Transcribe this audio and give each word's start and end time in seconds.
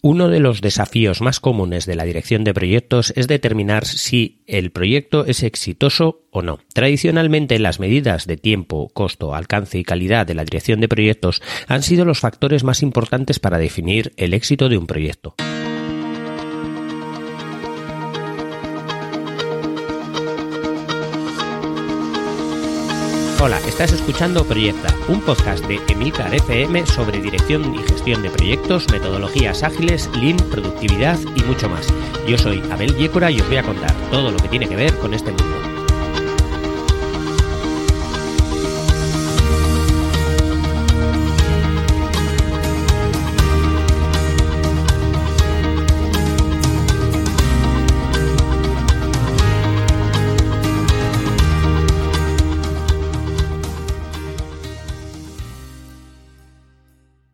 Uno 0.00 0.28
de 0.28 0.38
los 0.38 0.60
desafíos 0.60 1.20
más 1.20 1.40
comunes 1.40 1.84
de 1.84 1.96
la 1.96 2.04
dirección 2.04 2.44
de 2.44 2.54
proyectos 2.54 3.12
es 3.16 3.26
determinar 3.26 3.84
si 3.84 4.42
el 4.46 4.70
proyecto 4.70 5.26
es 5.26 5.42
exitoso 5.42 6.22
o 6.30 6.40
no. 6.40 6.60
Tradicionalmente 6.72 7.58
las 7.58 7.80
medidas 7.80 8.28
de 8.28 8.36
tiempo, 8.36 8.90
costo, 8.94 9.34
alcance 9.34 9.76
y 9.76 9.82
calidad 9.82 10.24
de 10.24 10.34
la 10.34 10.44
dirección 10.44 10.80
de 10.80 10.88
proyectos 10.88 11.42
han 11.66 11.82
sido 11.82 12.04
los 12.04 12.20
factores 12.20 12.62
más 12.62 12.82
importantes 12.82 13.40
para 13.40 13.58
definir 13.58 14.12
el 14.16 14.34
éxito 14.34 14.68
de 14.68 14.78
un 14.78 14.86
proyecto. 14.86 15.34
Hola, 23.40 23.60
estás 23.68 23.92
escuchando 23.92 24.44
Proyecta, 24.44 24.92
un 25.06 25.20
podcast 25.20 25.64
de 25.66 25.80
Emilcar 25.88 26.34
FM 26.34 26.84
sobre 26.86 27.20
dirección 27.20 27.72
y 27.72 27.78
gestión 27.78 28.20
de 28.20 28.30
proyectos, 28.30 28.90
metodologías 28.90 29.62
ágiles, 29.62 30.10
lean, 30.16 30.38
productividad 30.50 31.16
y 31.36 31.42
mucho 31.44 31.68
más. 31.68 31.86
Yo 32.26 32.36
soy 32.36 32.60
Abel 32.72 32.96
Yécora 32.96 33.30
y 33.30 33.40
os 33.40 33.46
voy 33.46 33.58
a 33.58 33.62
contar 33.62 33.94
todo 34.10 34.32
lo 34.32 34.38
que 34.38 34.48
tiene 34.48 34.68
que 34.68 34.74
ver 34.74 34.92
con 34.98 35.14
este 35.14 35.30
mundo. 35.30 35.67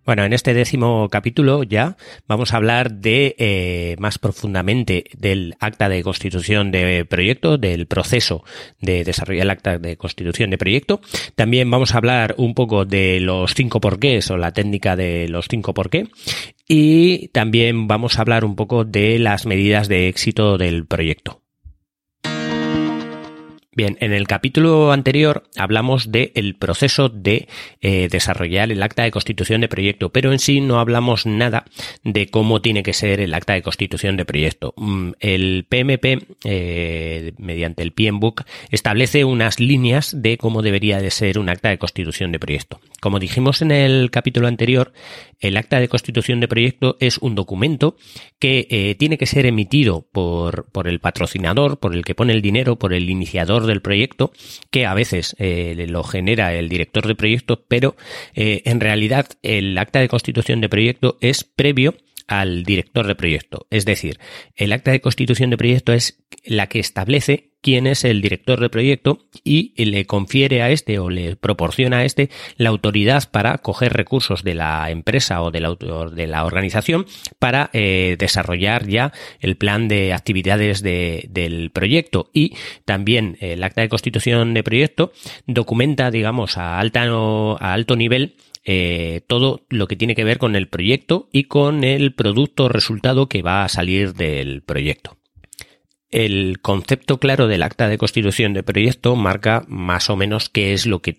Bueno, 0.04 0.24
en 0.24 0.34
este 0.34 0.52
décimo 0.52 1.08
capítulo 1.08 1.62
ya 1.62 1.96
vamos 2.28 2.52
a 2.52 2.58
hablar 2.58 2.92
de 2.92 3.34
eh, 3.38 3.96
más 3.98 4.18
profundamente 4.18 5.04
del 5.16 5.56
acta 5.60 5.88
de 5.88 6.02
constitución 6.02 6.70
de 6.70 7.06
proyecto, 7.06 7.56
del 7.56 7.86
proceso 7.86 8.44
de 8.80 9.02
desarrollar 9.02 9.44
el 9.44 9.50
acta 9.50 9.78
de 9.78 9.96
constitución 9.96 10.50
de 10.50 10.58
proyecto. 10.58 11.00
También 11.36 11.70
vamos 11.70 11.94
a 11.94 11.98
hablar 11.98 12.34
un 12.36 12.54
poco 12.54 12.84
de 12.84 13.18
los 13.20 13.54
cinco 13.54 13.80
porqués 13.80 14.30
o 14.30 14.36
la 14.36 14.52
técnica 14.52 14.94
de 14.94 15.26
los 15.28 15.48
cinco 15.48 15.72
porqué. 15.72 16.08
Y 16.68 17.28
también 17.28 17.88
vamos 17.88 18.18
a 18.18 18.22
hablar 18.22 18.44
un 18.44 18.56
poco 18.56 18.84
de 18.84 19.18
las 19.18 19.46
medidas 19.46 19.88
de 19.88 20.08
éxito 20.08 20.58
del 20.58 20.86
proyecto. 20.86 21.43
Bien, 23.76 23.96
en 24.00 24.12
el 24.12 24.28
capítulo 24.28 24.92
anterior 24.92 25.42
hablamos 25.56 26.12
del 26.12 26.54
proceso 26.56 27.08
de 27.08 27.48
eh, 27.80 28.08
desarrollar 28.08 28.70
el 28.70 28.80
acta 28.82 29.02
de 29.02 29.10
constitución 29.10 29.60
de 29.60 29.68
proyecto, 29.68 30.10
pero 30.10 30.30
en 30.32 30.38
sí 30.38 30.60
no 30.60 30.78
hablamos 30.78 31.26
nada 31.26 31.64
de 32.04 32.28
cómo 32.28 32.60
tiene 32.60 32.84
que 32.84 32.92
ser 32.92 33.18
el 33.18 33.34
acta 33.34 33.54
de 33.54 33.62
constitución 33.62 34.16
de 34.16 34.24
proyecto. 34.24 34.74
Mm, 34.76 35.10
el 35.18 35.66
PMP, 35.68 36.24
eh, 36.44 37.32
mediante 37.38 37.82
el 37.82 37.92
PMBOK, 37.92 38.42
establece 38.70 39.24
unas 39.24 39.58
líneas 39.58 40.14
de 40.22 40.38
cómo 40.38 40.62
debería 40.62 41.00
de 41.00 41.10
ser 41.10 41.40
un 41.40 41.48
acta 41.48 41.70
de 41.70 41.78
constitución 41.78 42.30
de 42.30 42.38
proyecto. 42.38 42.80
Como 43.00 43.18
dijimos 43.18 43.60
en 43.60 43.72
el 43.72 44.12
capítulo 44.12 44.46
anterior, 44.46 44.92
el 45.40 45.56
acta 45.56 45.80
de 45.80 45.88
constitución 45.88 46.38
de 46.38 46.48
proyecto 46.48 46.96
es 47.00 47.18
un 47.18 47.34
documento 47.34 47.96
que 48.38 48.68
eh, 48.70 48.94
tiene 48.94 49.18
que 49.18 49.26
ser 49.26 49.46
emitido 49.46 50.06
por, 50.12 50.66
por 50.70 50.86
el 50.86 51.00
patrocinador, 51.00 51.78
por 51.80 51.94
el 51.94 52.04
que 52.04 52.14
pone 52.14 52.32
el 52.32 52.40
dinero, 52.40 52.76
por 52.76 52.94
el 52.94 53.10
iniciador 53.10 53.63
del 53.66 53.82
proyecto, 53.82 54.32
que 54.70 54.86
a 54.86 54.94
veces 54.94 55.36
eh, 55.38 55.86
lo 55.88 56.02
genera 56.02 56.54
el 56.54 56.68
director 56.68 57.06
de 57.06 57.14
proyecto, 57.14 57.64
pero 57.68 57.96
eh, 58.34 58.62
en 58.64 58.80
realidad 58.80 59.26
el 59.42 59.76
acta 59.78 60.00
de 60.00 60.08
constitución 60.08 60.60
de 60.60 60.68
proyecto 60.68 61.16
es 61.20 61.44
previo 61.44 61.94
al 62.26 62.64
director 62.64 63.06
de 63.06 63.14
proyecto. 63.14 63.66
Es 63.70 63.84
decir, 63.84 64.18
el 64.56 64.72
acta 64.72 64.90
de 64.90 65.00
constitución 65.00 65.50
de 65.50 65.56
proyecto 65.56 65.92
es 65.92 66.18
la 66.44 66.68
que 66.68 66.78
establece 66.78 67.50
quién 67.64 67.86
es 67.86 68.04
el 68.04 68.20
director 68.20 68.60
de 68.60 68.68
proyecto 68.68 69.20
y 69.42 69.72
le 69.82 70.04
confiere 70.04 70.60
a 70.60 70.68
este 70.68 70.98
o 70.98 71.08
le 71.08 71.34
proporciona 71.34 71.98
a 71.98 72.04
este 72.04 72.28
la 72.58 72.68
autoridad 72.68 73.30
para 73.30 73.56
coger 73.56 73.94
recursos 73.94 74.44
de 74.44 74.54
la 74.54 74.90
empresa 74.90 75.40
o 75.42 75.50
del 75.50 75.64
autor 75.64 76.10
de 76.10 76.26
la 76.26 76.44
organización 76.44 77.06
para 77.38 77.70
eh, 77.72 78.16
desarrollar 78.18 78.86
ya 78.86 79.12
el 79.40 79.56
plan 79.56 79.88
de 79.88 80.12
actividades 80.12 80.82
del 80.82 81.70
proyecto 81.72 82.28
y 82.34 82.54
también 82.84 83.38
el 83.40 83.64
acta 83.64 83.80
de 83.80 83.88
constitución 83.88 84.52
de 84.52 84.62
proyecto 84.62 85.12
documenta 85.46 86.10
digamos 86.10 86.58
a 86.58 86.78
alta 86.78 87.04
a 87.04 87.72
alto 87.72 87.96
nivel 87.96 88.36
eh, 88.64 89.20
todo 89.26 89.64
lo 89.68 89.86
que 89.86 89.96
tiene 89.96 90.14
que 90.14 90.24
ver 90.24 90.38
con 90.38 90.56
el 90.56 90.68
proyecto 90.68 91.28
y 91.32 91.44
con 91.44 91.84
el 91.84 92.14
producto 92.14 92.68
resultado 92.68 93.28
que 93.28 93.42
va 93.42 93.64
a 93.64 93.68
salir 93.68 94.14
del 94.14 94.62
proyecto. 94.62 95.18
El 96.10 96.60
concepto 96.60 97.18
claro 97.18 97.48
del 97.48 97.62
acta 97.62 97.88
de 97.88 97.98
constitución 97.98 98.54
de 98.54 98.62
proyecto 98.62 99.16
marca 99.16 99.64
más 99.68 100.08
o 100.10 100.16
menos 100.16 100.48
qué 100.48 100.72
es 100.72 100.86
lo 100.86 101.02
que 101.02 101.12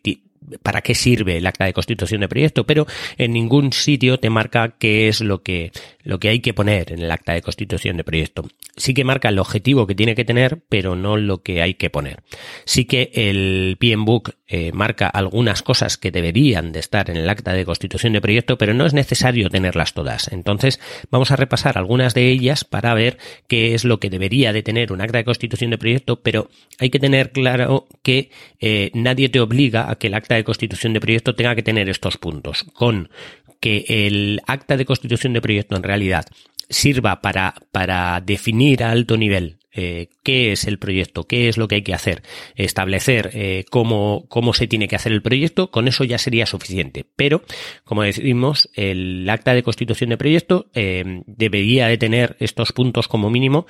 para 0.64 0.82
qué 0.82 0.96
sirve 0.96 1.38
el 1.38 1.48
acta 1.48 1.66
de 1.66 1.74
constitución 1.74 2.22
de 2.22 2.28
proyecto, 2.28 2.66
pero 2.66 2.86
en 3.18 3.34
ningún 3.34 3.74
sitio 3.74 4.20
te 4.20 4.30
marca 4.30 4.76
qué 4.78 5.08
es 5.08 5.22
lo 5.22 5.44
que, 5.44 5.72
lo 6.04 6.20
que 6.20 6.30
hay 6.30 6.40
que 6.40 6.54
poner 6.54 6.92
en 6.92 7.00
el 7.00 7.12
acta 7.12 7.34
de 7.34 7.42
constitución 7.42 7.98
de 7.98 8.04
proyecto. 8.04 8.46
Sí 8.78 8.94
que 8.94 9.04
marca 9.04 9.30
el 9.30 9.40
objetivo 9.40 9.88
que 9.88 9.96
tiene 9.96 10.16
que 10.16 10.26
tener, 10.26 10.62
pero 10.70 10.96
no 10.96 11.18
lo 11.18 11.42
que 11.42 11.62
hay 11.62 11.76
que 11.76 11.90
poner. 11.90 12.24
Sí 12.66 12.86
que 12.86 13.12
el 13.14 13.78
PMBOK 13.80 14.32
eh, 14.48 14.72
marca 14.74 15.08
algunas 15.08 15.64
cosas 15.64 15.98
que 15.98 16.12
deberían 16.12 16.72
de 16.72 16.80
estar 16.80 17.10
en 17.10 17.18
el 17.18 17.28
acta 17.30 17.54
de 17.54 17.66
constitución 17.66 18.14
de 18.14 18.22
proyecto, 18.22 18.58
pero 18.58 18.74
no 18.74 18.86
es 18.86 18.94
necesario 18.94 19.50
tenerlas 19.50 19.94
todas. 19.94 20.32
Entonces, 20.32 20.80
vamos 21.10 21.32
a 21.32 21.36
repasar 21.36 21.78
algunas 21.78 22.14
de 22.14 22.30
ellas 22.30 22.64
para 22.64 22.94
ver 22.94 23.18
qué 23.48 23.74
es 23.74 23.86
lo 23.86 24.00
que 24.00 24.12
debería 24.12 24.54
de 24.54 24.62
tener 24.62 24.92
un 24.92 25.02
acta 25.02 25.18
de 25.18 25.26
constitución 25.26 25.72
de 25.72 25.80
proyecto, 25.80 26.22
pero 26.22 26.50
hay 26.78 26.92
que 26.92 27.00
tener 27.00 27.32
claro 27.32 27.88
que 28.04 28.30
eh, 28.60 28.92
nadie 28.94 29.30
te 29.30 29.40
obliga 29.40 29.90
a 29.90 29.96
que 29.96 30.08
el 30.08 30.14
acta 30.14 30.35
de 30.36 30.44
constitución 30.44 30.94
de 30.94 31.02
proyecto 31.02 31.36
tenga 31.36 31.56
que 31.56 31.64
tener 31.64 31.90
estos 31.90 32.18
puntos. 32.18 32.66
Con 32.74 33.10
que 33.60 33.86
el 33.88 34.42
acta 34.48 34.78
de 34.78 34.86
constitución 34.86 35.34
de 35.34 35.42
proyecto 35.42 35.76
en 35.76 35.84
realidad 35.84 36.26
sirva 36.70 37.22
para, 37.22 37.56
para 37.72 38.22
definir 38.22 38.84
a 38.84 38.92
alto 38.92 39.18
nivel 39.18 39.60
eh, 39.78 40.08
qué 40.24 40.54
es 40.54 40.66
el 40.66 40.80
proyecto, 40.80 41.26
qué 41.26 41.50
es 41.50 41.58
lo 41.58 41.68
que 41.68 41.76
hay 41.76 41.82
que 41.82 41.94
hacer, 41.94 42.24
establecer 42.56 43.32
eh, 43.34 43.66
cómo, 43.70 44.26
cómo 44.30 44.54
se 44.54 44.68
tiene 44.68 44.88
que 44.88 44.96
hacer 44.96 45.12
el 45.12 45.22
proyecto, 45.22 45.70
con 45.70 45.90
eso 45.90 46.06
ya 46.06 46.18
sería 46.18 46.46
suficiente. 46.46 47.06
Pero, 47.18 47.44
como 47.84 48.04
decimos, 48.04 48.70
el 48.74 49.30
acta 49.30 49.54
de 49.54 49.64
constitución 49.64 50.12
de 50.12 50.18
proyecto 50.18 50.68
eh, 50.74 51.24
debería 51.28 51.88
de 51.88 51.98
tener 51.98 52.38
estos 52.40 52.72
puntos 52.72 53.10
como 53.10 53.30
mínimo 53.30 53.66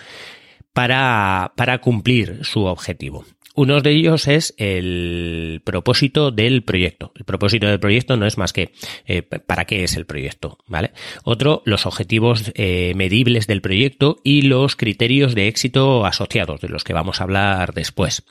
para, 0.73 1.53
para 1.55 1.79
cumplir 1.79 2.41
su 2.43 2.65
objetivo. 2.65 3.25
Uno 3.55 3.79
de 3.79 3.91
ellos 3.91 4.27
es 4.27 4.53
el 4.57 5.61
propósito 5.63 6.31
del 6.31 6.63
proyecto. 6.63 7.13
El 7.15 7.23
propósito 7.23 7.67
del 7.67 7.79
proyecto 7.79 8.17
no 8.17 8.25
es 8.25 8.37
más 8.37 8.51
que 8.51 8.71
eh, 9.05 9.21
para 9.21 9.63
qué 9.63 9.85
es 9.85 9.95
el 9.95 10.05
proyecto, 10.05 10.57
¿vale? 10.67 10.91
Otro, 11.23 11.61
los 11.65 11.85
objetivos 11.85 12.51
eh, 12.55 12.91
medibles 12.95 13.47
del 13.47 13.61
proyecto 13.61 14.17
y 14.23 14.41
los 14.41 14.75
criterios 14.75 15.35
de 15.35 15.47
éxito 15.47 16.05
asociados, 16.05 16.59
de 16.59 16.67
los 16.67 16.83
que 16.83 16.93
vamos 16.93 17.21
a 17.21 17.23
hablar 17.23 17.73
después. 17.73 18.23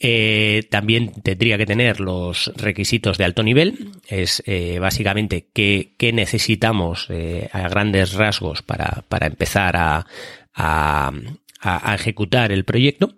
Eh, 0.00 0.66
también 0.70 1.12
tendría 1.22 1.56
que 1.56 1.66
tener 1.66 2.00
los 2.00 2.52
requisitos 2.56 3.16
de 3.16 3.24
alto 3.24 3.44
nivel, 3.44 3.90
es 4.08 4.42
básicamente 4.80 5.48
qué, 5.52 5.94
necesitamos 6.12 7.08
a 7.52 7.68
grandes 7.68 8.14
rasgos 8.14 8.62
para, 8.62 9.04
para 9.08 9.26
empezar 9.26 9.76
a, 9.76 10.06
ejecutar 11.94 12.52
el 12.52 12.64
proyecto, 12.64 13.14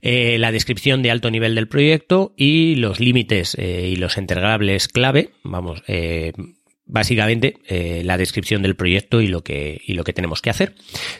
eh, 0.00 0.38
la 0.38 0.52
descripción 0.52 1.02
de 1.02 1.10
alto 1.10 1.30
nivel 1.30 1.54
del 1.54 1.68
proyecto 1.68 2.32
y 2.36 2.76
los 2.76 3.00
límites 3.00 3.56
eh, 3.58 3.88
y 3.88 3.96
los 3.96 4.16
entregables 4.16 4.88
clave, 4.88 5.30
vamos, 5.42 5.82
eh, 5.86 6.32
básicamente 6.84 7.56
la 8.04 8.18
descripción 8.18 8.60
del 8.60 8.76
proyecto 8.76 9.22
y 9.22 9.28
lo 9.28 9.42
que 9.42 9.80
y 9.86 9.94
lo 9.94 10.04
que 10.04 10.12
tenemos 10.12 10.42
que 10.42 10.50
hacer. 10.50 10.74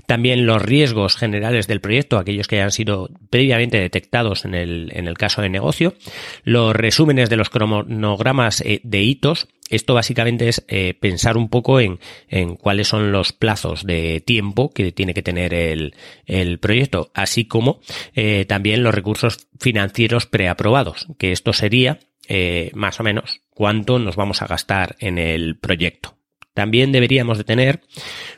También 0.07 0.45
los 0.45 0.61
riesgos 0.61 1.17
generales 1.17 1.67
del 1.67 1.81
proyecto, 1.81 2.19
aquellos 2.19 2.47
que 2.47 2.57
hayan 2.57 2.73
sido 2.73 3.09
previamente 3.31 3.81
detectados 3.81 4.45
en 4.45 4.55
el, 4.55 4.91
en 4.93 5.09
el 5.09 5.17
caso 5.17 5.41
de 5.41 5.49
negocio, 5.49 5.95
los 6.43 6.77
resúmenes 6.77 7.31
de 7.31 7.37
los 7.37 7.49
cronogramas 7.49 8.63
de 8.63 9.03
hitos 9.03 9.49
esto 9.73 9.95
básicamente 9.95 10.49
es 10.49 10.65
eh, 10.69 10.95
pensar 10.95 11.37
un 11.37 11.49
poco 11.49 11.81
en, 11.81 11.99
en, 12.29 12.57
cuáles 12.57 12.89
son 12.89 13.11
los 13.11 13.33
plazos 13.33 13.85
de 13.85 14.21
tiempo 14.21 14.71
que 14.73 14.93
tiene 14.93 15.15
que 15.15 15.23
tener 15.23 15.55
el, 15.55 15.95
el 16.27 16.59
proyecto, 16.59 17.11
así 17.15 17.47
como 17.47 17.81
eh, 18.15 18.45
también 18.47 18.83
los 18.83 18.95
recursos 18.95 19.49
financieros 19.59 20.27
preaprobados, 20.27 21.09
que 21.19 21.33
esto 21.33 21.53
sería 21.53 21.99
eh, 22.29 22.71
más 22.75 23.01
o 23.01 23.03
menos 23.03 23.41
cuánto 23.51 23.99
nos 23.99 24.17
vamos 24.17 24.43
a 24.43 24.47
gastar 24.47 24.97
en 25.01 25.19
el 25.19 25.57
proyecto 25.59 26.17
También 26.55 26.93
deberíamos 26.93 27.39
de 27.39 27.45
tener 27.45 27.81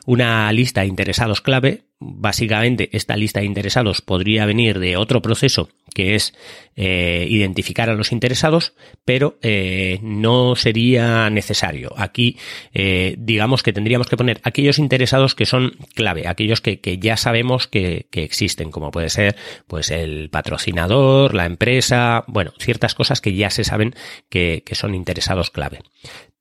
una 0.06 0.50
lista 0.52 0.82
de 0.82 0.86
interesados 0.88 1.40
clave. 1.40 1.84
Básicamente, 1.98 2.90
esta 2.92 3.16
lista 3.16 3.40
de 3.40 3.46
interesados 3.46 4.02
podría 4.02 4.46
venir 4.46 4.78
de 4.78 4.96
otro 4.96 5.22
proceso 5.22 5.70
que 5.94 6.16
es 6.16 6.34
eh, 6.76 7.26
identificar 7.30 7.88
a 7.88 7.94
los 7.94 8.12
interesados, 8.12 8.74
pero 9.04 9.38
eh, 9.42 10.00
no 10.02 10.56
sería 10.56 11.30
necesario. 11.30 11.94
Aquí, 11.96 12.36
eh, 12.74 13.14
digamos 13.16 13.62
que 13.62 13.72
tendríamos 13.72 14.08
que 14.08 14.16
poner 14.16 14.40
aquellos 14.42 14.78
interesados 14.78 15.34
que 15.34 15.46
son 15.46 15.76
clave, 15.94 16.26
aquellos 16.26 16.60
que, 16.60 16.98
ya 16.98 17.16
sabemos 17.16 17.68
que, 17.68 18.08
existen, 18.12 18.70
como 18.70 18.90
puede 18.90 19.08
ser, 19.08 19.36
pues 19.68 19.90
el 19.90 20.30
patrocinador, 20.30 21.32
la 21.32 21.46
empresa, 21.46 22.24
bueno, 22.26 22.52
ciertas 22.58 22.94
cosas 22.94 23.20
que 23.20 23.34
ya 23.34 23.50
se 23.50 23.64
saben 23.64 23.94
que 24.28 24.62
son 24.72 24.94
interesados 24.94 25.50
clave. 25.50 25.78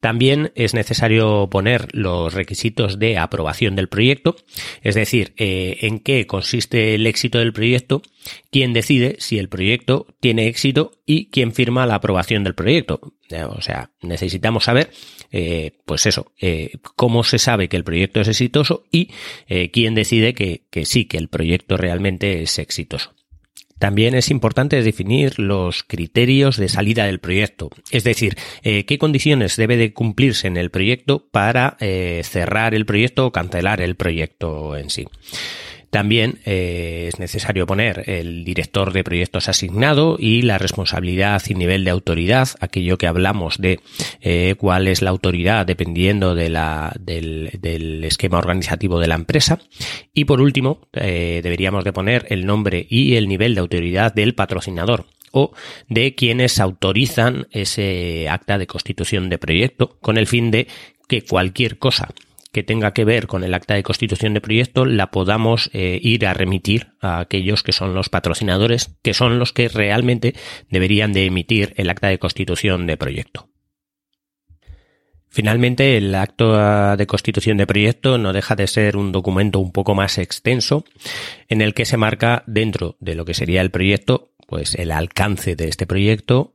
También 0.03 0.51
es 0.55 0.73
necesario 0.73 1.47
poner 1.50 1.88
los 1.94 2.33
requisitos 2.33 3.00
de 3.00 3.17
aprobación 3.17 3.77
del 3.77 3.88
proyecto, 3.88 4.35
es 4.81 4.95
decir, 4.95 5.33
eh, 5.38 5.77
en 5.83 6.00
qué 6.00 6.27
consiste 6.27 6.94
el 6.94 7.07
éxito 7.07 7.39
del 7.39 7.53
proyecto, 7.53 8.01
quién 8.51 8.73
decide 8.73 9.15
si 9.19 9.39
el 9.39 9.47
proyecto 9.47 10.07
tiene 10.19 10.47
éxito 10.47 10.91
y 11.05 11.27
quién 11.27 11.53
firma 11.53 11.85
la 11.85 11.95
aprobación 11.95 12.44
del 12.44 12.53
proyecto. 12.53 13.13
O 13.47 13.61
sea, 13.61 13.91
necesitamos 14.01 14.65
saber, 14.65 14.91
eh, 15.31 15.71
pues 15.85 16.05
eso, 16.05 16.33
eh, 16.38 16.79
cómo 16.97 17.23
se 17.23 17.39
sabe 17.39 17.69
que 17.69 17.77
el 17.77 17.85
proyecto 17.85 18.19
es 18.19 18.27
exitoso 18.27 18.83
y 18.91 19.09
quién 19.71 19.95
decide 19.95 20.33
que 20.33 20.65
sí, 20.83 21.05
que 21.05 21.17
el 21.17 21.29
proyecto 21.29 21.77
realmente 21.77 22.41
es 22.41 22.59
exitoso. 22.59 23.13
También 23.83 24.15
es 24.15 24.31
importante 24.31 24.81
definir 24.81 25.39
los 25.39 25.83
criterios 25.83 26.56
de 26.56 26.69
salida 26.69 27.03
del 27.03 27.19
proyecto, 27.19 27.69
es 27.91 28.06
decir, 28.06 28.38
eh, 28.62 28.85
qué 28.85 28.97
condiciones 28.97 29.57
debe 29.57 29.75
de 29.75 29.91
cumplirse 29.91 30.47
en 30.47 30.56
el 30.56 30.71
proyecto 30.71 31.27
para 31.30 31.75
eh, 31.81 32.21
cerrar 32.24 32.74
el 32.75 32.85
proyecto 32.85 33.25
o 33.25 33.33
cancelar 33.33 33.81
el 33.81 33.95
proyecto 33.95 34.77
en 34.77 34.89
sí. 34.89 35.06
También 35.93 36.39
eh, 36.45 37.05
es 37.07 37.19
necesario 37.19 37.67
poner 37.67 38.09
el 38.09 38.43
director 38.43 38.93
de 38.93 39.03
proyectos 39.03 39.47
asignado 39.47 40.17
y 40.17 40.41
la 40.41 40.57
responsabilidad 40.57 41.43
y 41.47 41.53
nivel 41.53 41.83
de 41.83 41.91
autoridad, 41.91 42.49
aquello 42.61 42.97
que 42.97 43.05
hablamos 43.05 43.59
de 43.59 43.79
eh, 44.19 44.55
cuál 44.57 44.87
es 44.87 45.03
la 45.03 45.11
autoridad 45.11 45.67
dependiendo 45.67 46.33
del, 46.33 46.55
esquema 48.03 48.39
organizativo 48.39 48.99
de 48.99 49.07
la 49.07 49.13
empresa. 49.13 49.59
Y 50.15 50.25
por 50.25 50.41
último, 50.41 50.79
eh, 50.93 51.41
deberíamos 51.43 51.83
de 51.83 51.93
poner 51.93 52.25
el 52.29 52.47
nombre 52.47 52.87
y 52.89 53.13
el 53.13 53.27
nivel 53.27 53.53
de 53.53 53.61
autoridad 53.61 54.15
del 54.15 54.33
patrocinador 54.33 55.05
o 55.31 55.51
de 55.89 56.15
quienes 56.15 56.59
autorizan 56.59 57.45
ese 57.51 58.27
acta 58.29 58.57
de 58.57 58.65
constitución 58.65 59.29
de 59.29 59.37
proyecto 59.37 59.95
con 60.01 60.17
el 60.17 60.25
fin 60.25 60.49
de 60.49 60.65
que 61.07 61.21
cualquier 61.21 61.77
cosa 61.77 62.09
que 62.53 62.63
tenga 62.63 62.94
que 62.94 63.03
ver 63.03 63.27
con 63.27 63.44
el 63.44 63.53
acta 63.53 63.73
de 63.73 63.83
constitución 63.83 64.33
de 64.33 64.39
proyecto 64.39 64.85
la 64.85 65.11
podamos 65.11 65.71
eh, 65.73 66.00
ir 66.01 66.25
a 66.27 66.33
remitir 66.33 66.94
a 67.01 67.19
aquellos 67.19 67.63
que 67.63 67.71
son 67.71 67.95
los 67.95 68.09
patrocinadores, 68.09 68.95
que 69.01 69.15
son 69.15 69.39
los 69.39 69.51
que 69.51 69.67
realmente 69.67 70.35
deberían 70.69 71.11
de 71.13 71.25
emitir 71.25 71.73
el 71.77 71.89
acta 71.89 72.07
de 72.07 72.19
constitución 72.19 72.85
de 72.85 72.95
proyecto. 72.95 73.50
Finalmente, 75.29 75.97
el 75.97 76.13
acto 76.13 76.55
de 76.95 77.07
constitución 77.07 77.57
de 77.57 77.65
proyecto 77.65 78.19
no 78.19 78.33
deja 78.33 78.55
de 78.55 78.67
ser 78.67 78.97
un 78.97 79.11
documento 79.11 79.57
un 79.57 79.71
poco 79.71 79.95
más 79.95 80.19
extenso 80.19 80.85
en 81.50 81.63
el 81.63 81.73
que 81.73 81.85
se 81.85 81.97
marca 81.97 82.44
dentro 82.45 82.97
de 83.00 83.15
lo 83.15 83.25
que 83.25 83.33
sería 83.33 83.61
el 83.61 83.71
proyecto, 83.71 84.31
pues 84.45 84.75
el 84.75 84.91
alcance 84.91 85.55
de 85.55 85.69
este 85.69 85.88
proyecto, 85.88 86.52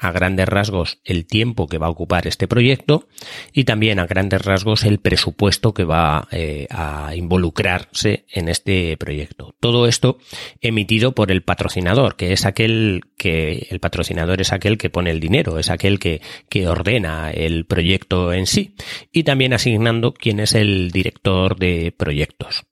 a 0.00 0.12
grandes 0.12 0.48
rasgos 0.48 1.00
el 1.04 1.26
tiempo 1.26 1.66
que 1.66 1.78
va 1.78 1.86
a 1.86 1.90
ocupar 1.90 2.26
este 2.26 2.48
proyecto 2.48 3.08
y 3.52 3.64
también 3.64 3.98
a 3.98 4.06
grandes 4.06 4.42
rasgos 4.44 4.84
el 4.84 4.98
presupuesto 4.98 5.74
que 5.74 5.84
va 5.84 6.28
eh, 6.30 6.66
a 6.70 7.14
involucrarse 7.14 8.26
en 8.32 8.48
este 8.48 8.96
proyecto. 8.96 9.54
Todo 9.60 9.86
esto 9.86 10.18
emitido 10.60 11.12
por 11.12 11.30
el 11.30 11.42
patrocinador, 11.42 12.16
que 12.16 12.32
es 12.32 12.46
aquel 12.46 13.02
que 13.16 13.66
el 13.70 13.80
patrocinador 13.80 14.40
es 14.40 14.52
aquel 14.52 14.78
que 14.78 14.90
pone 14.90 15.10
el 15.10 15.20
dinero, 15.20 15.58
es 15.58 15.70
aquel 15.70 15.98
que, 15.98 16.20
que 16.48 16.68
ordena 16.68 17.30
el 17.30 17.66
proyecto 17.66 18.32
en 18.32 18.46
sí 18.46 18.74
y 19.12 19.24
también 19.24 19.52
asignando 19.52 20.14
quién 20.14 20.40
es 20.40 20.54
el 20.54 20.90
director 20.90 21.56
de 21.56 21.94
proyectos. 21.96 22.64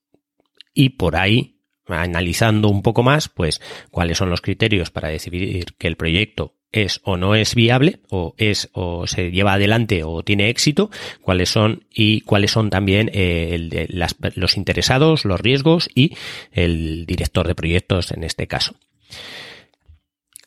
Y 0.73 0.89
por 0.89 1.15
ahí 1.15 1.57
analizando 1.87 2.69
un 2.69 2.81
poco 2.81 3.03
más, 3.03 3.29
pues 3.29 3.61
cuáles 3.91 4.17
son 4.17 4.29
los 4.29 4.41
criterios 4.41 4.91
para 4.91 5.09
decidir 5.09 5.75
que 5.77 5.87
el 5.87 5.95
proyecto 5.95 6.56
es 6.71 7.01
o 7.03 7.17
no 7.17 7.35
es 7.35 7.55
viable 7.55 7.99
o 8.09 8.35
es 8.37 8.69
o 8.73 9.07
se 9.07 9.31
lleva 9.31 9.53
adelante 9.53 10.03
o 10.03 10.23
tiene 10.23 10.49
éxito, 10.49 10.89
cuáles 11.21 11.49
son 11.49 11.85
y 11.93 12.21
cuáles 12.21 12.51
son 12.51 12.69
también 12.69 13.09
eh, 13.13 13.87
los 14.35 14.57
interesados, 14.57 15.25
los 15.25 15.39
riesgos 15.39 15.89
y 15.93 16.15
el 16.51 17.05
director 17.05 17.47
de 17.47 17.55
proyectos 17.55 18.11
en 18.11 18.23
este 18.23 18.47
caso 18.47 18.75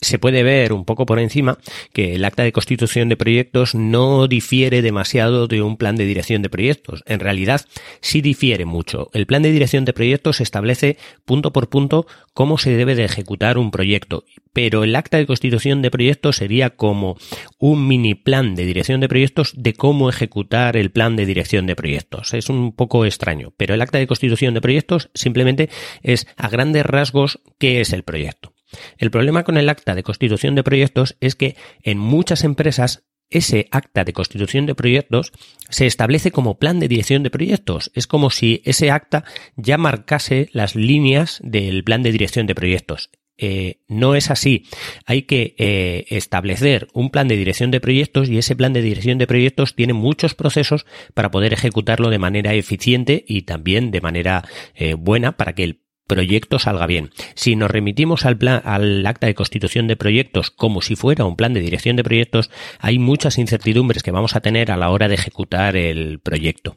se 0.01 0.19
puede 0.19 0.43
ver 0.43 0.73
un 0.73 0.85
poco 0.85 1.07
por 1.07 1.19
encima 1.19 1.59
que 1.93 2.15
el 2.15 2.25
acta 2.25 2.43
de 2.43 2.53
constitución 2.53 3.09
de 3.09 3.17
proyectos 3.17 3.75
no 3.75 4.29
difiere 4.29 4.83
demasiado 4.83 5.47
de 5.47 5.63
un 5.63 5.77
plan 5.77 5.97
de 5.97 6.07
dirección 6.07 6.43
de 6.43 6.49
proyectos. 6.49 7.03
En 7.07 7.21
realidad, 7.21 7.67
sí 8.01 8.21
difiere 8.21 8.65
mucho. 8.65 9.11
El 9.13 9.27
plan 9.27 9.43
de 9.43 9.53
dirección 9.53 9.85
de 9.85 9.93
proyectos 9.93 10.41
establece 10.41 10.97
punto 11.25 11.53
por 11.53 11.69
punto 11.69 12.07
cómo 12.33 12.57
se 12.57 12.71
debe 12.71 12.95
de 12.95 13.05
ejecutar 13.05 13.59
un 13.59 13.71
proyecto, 13.71 14.25
pero 14.53 14.85
el 14.85 14.97
acta 14.97 15.19
de 15.19 15.27
constitución 15.27 15.83
de 15.83 15.91
proyectos 15.91 16.37
sería 16.37 16.71
como 16.71 17.17
un 17.59 17.87
mini 17.87 18.15
plan 18.15 18.55
de 18.55 18.65
dirección 18.65 19.01
de 19.01 19.09
proyectos 19.09 19.53
de 19.57 19.75
cómo 19.75 20.09
ejecutar 20.09 20.77
el 20.77 20.91
plan 20.91 21.17
de 21.17 21.27
dirección 21.27 21.67
de 21.67 21.77
proyectos. 21.77 22.33
Es 22.33 22.49
un 22.49 22.73
poco 22.73 23.05
extraño, 23.05 23.53
pero 23.57 23.75
el 23.75 23.83
acta 23.83 23.99
de 23.99 24.07
constitución 24.07 24.55
de 24.55 24.61
proyectos 24.61 25.11
simplemente 25.15 25.69
es 26.03 26.27
a 26.37 26.49
grandes 26.49 26.87
rasgos 26.87 27.41
qué 27.59 27.81
es 27.81 27.93
el 27.93 28.03
proyecto. 28.03 28.55
El 28.99 29.11
problema 29.11 29.45
con 29.45 29.57
el 29.57 29.69
acta 29.69 29.95
de 29.95 30.03
constitución 30.03 30.55
de 30.55 30.63
proyectos 30.63 31.17
es 31.21 31.35
que 31.35 31.57
en 31.83 31.99
muchas 31.99 32.45
empresas 32.45 33.05
ese 33.31 33.69
acta 33.71 34.05
de 34.05 34.13
constitución 34.13 34.67
de 34.67 34.75
proyectos 34.75 35.33
se 35.69 35.87
establece 35.87 36.33
como 36.33 36.59
plan 36.59 36.81
de 36.81 36.89
dirección 36.89 37.23
de 37.23 37.31
proyectos. 37.31 37.91
Es 37.95 38.07
como 38.07 38.31
si 38.31 38.61
ese 38.65 38.91
acta 38.91 39.25
ya 39.57 39.79
marcase 39.79 40.49
las 40.53 40.75
líneas 40.75 41.41
del 41.43 41.85
plan 41.85 42.03
de 42.03 42.13
dirección 42.13 42.47
de 42.47 42.55
proyectos. 42.57 43.11
Eh, 43.43 43.81
no 43.89 44.17
es 44.17 44.31
así. 44.31 44.67
Hay 45.07 45.23
que 45.23 45.55
eh, 45.57 46.05
establecer 46.11 46.89
un 46.93 47.09
plan 47.09 47.27
de 47.27 47.37
dirección 47.37 47.71
de 47.71 47.81
proyectos 47.81 48.29
y 48.29 48.37
ese 48.37 48.55
plan 48.55 48.75
de 48.75 48.83
dirección 48.83 49.17
de 49.17 49.27
proyectos 49.27 49.75
tiene 49.75 49.95
muchos 49.95 50.35
procesos 50.35 50.85
para 51.15 51.31
poder 51.31 51.55
ejecutarlo 51.55 52.11
de 52.11 52.19
manera 52.19 52.53
eficiente 52.53 53.25
y 53.27 53.43
también 53.43 53.93
de 53.93 54.03
manera 54.03 54.45
eh, 54.75 54.93
buena 54.93 55.39
para 55.39 55.55
que 55.55 55.65
el 55.65 55.81
proyecto 56.11 56.59
salga 56.59 56.87
bien. 56.87 57.11
Si 57.35 57.55
nos 57.55 57.71
remitimos 57.71 58.27
al 58.27 58.37
plan, 58.37 58.61
al 58.65 59.07
acta 59.07 59.29
de 59.29 59.37
constitución 59.37 59.87
de 59.87 59.95
proyectos 59.95 60.51
como 60.51 60.83
si 60.83 60.97
fuera 60.97 61.25
un 61.25 61.37
plan 61.37 61.55
de 61.55 61.61
dirección 61.61 61.95
de 61.95 62.03
proyectos, 62.03 62.51
hay 62.81 62.99
muchas 62.99 63.39
incertidumbres 63.39 64.03
que 64.03 64.11
vamos 64.11 64.35
a 64.35 64.41
tener 64.41 64.73
a 64.73 64.77
la 64.77 64.91
hora 64.91 65.07
de 65.07 65.15
ejecutar 65.15 65.77
el 65.77 66.19
proyecto. 66.19 66.75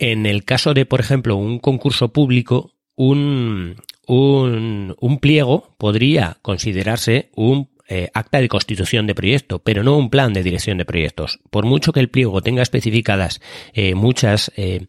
En 0.00 0.26
el 0.26 0.44
caso 0.44 0.74
de, 0.74 0.86
por 0.86 0.98
ejemplo, 0.98 1.36
un 1.36 1.60
concurso 1.60 2.12
público, 2.12 2.74
un, 2.96 3.76
un, 4.08 4.96
un 4.98 5.18
pliego 5.20 5.76
podría 5.78 6.38
considerarse 6.42 7.30
un 7.36 7.70
eh, 7.88 8.08
acta 8.14 8.40
de 8.40 8.48
constitución 8.48 9.06
de 9.06 9.14
proyecto, 9.14 9.58
pero 9.58 9.82
no 9.82 9.96
un 9.96 10.08
plan 10.10 10.32
de 10.32 10.42
dirección 10.42 10.78
de 10.78 10.84
proyectos. 10.84 11.40
Por 11.50 11.64
mucho 11.66 11.92
que 11.92 12.00
el 12.00 12.08
pliego 12.08 12.40
tenga 12.40 12.62
especificadas 12.62 13.40
eh, 13.74 13.94
muchas, 13.94 14.50
eh, 14.56 14.86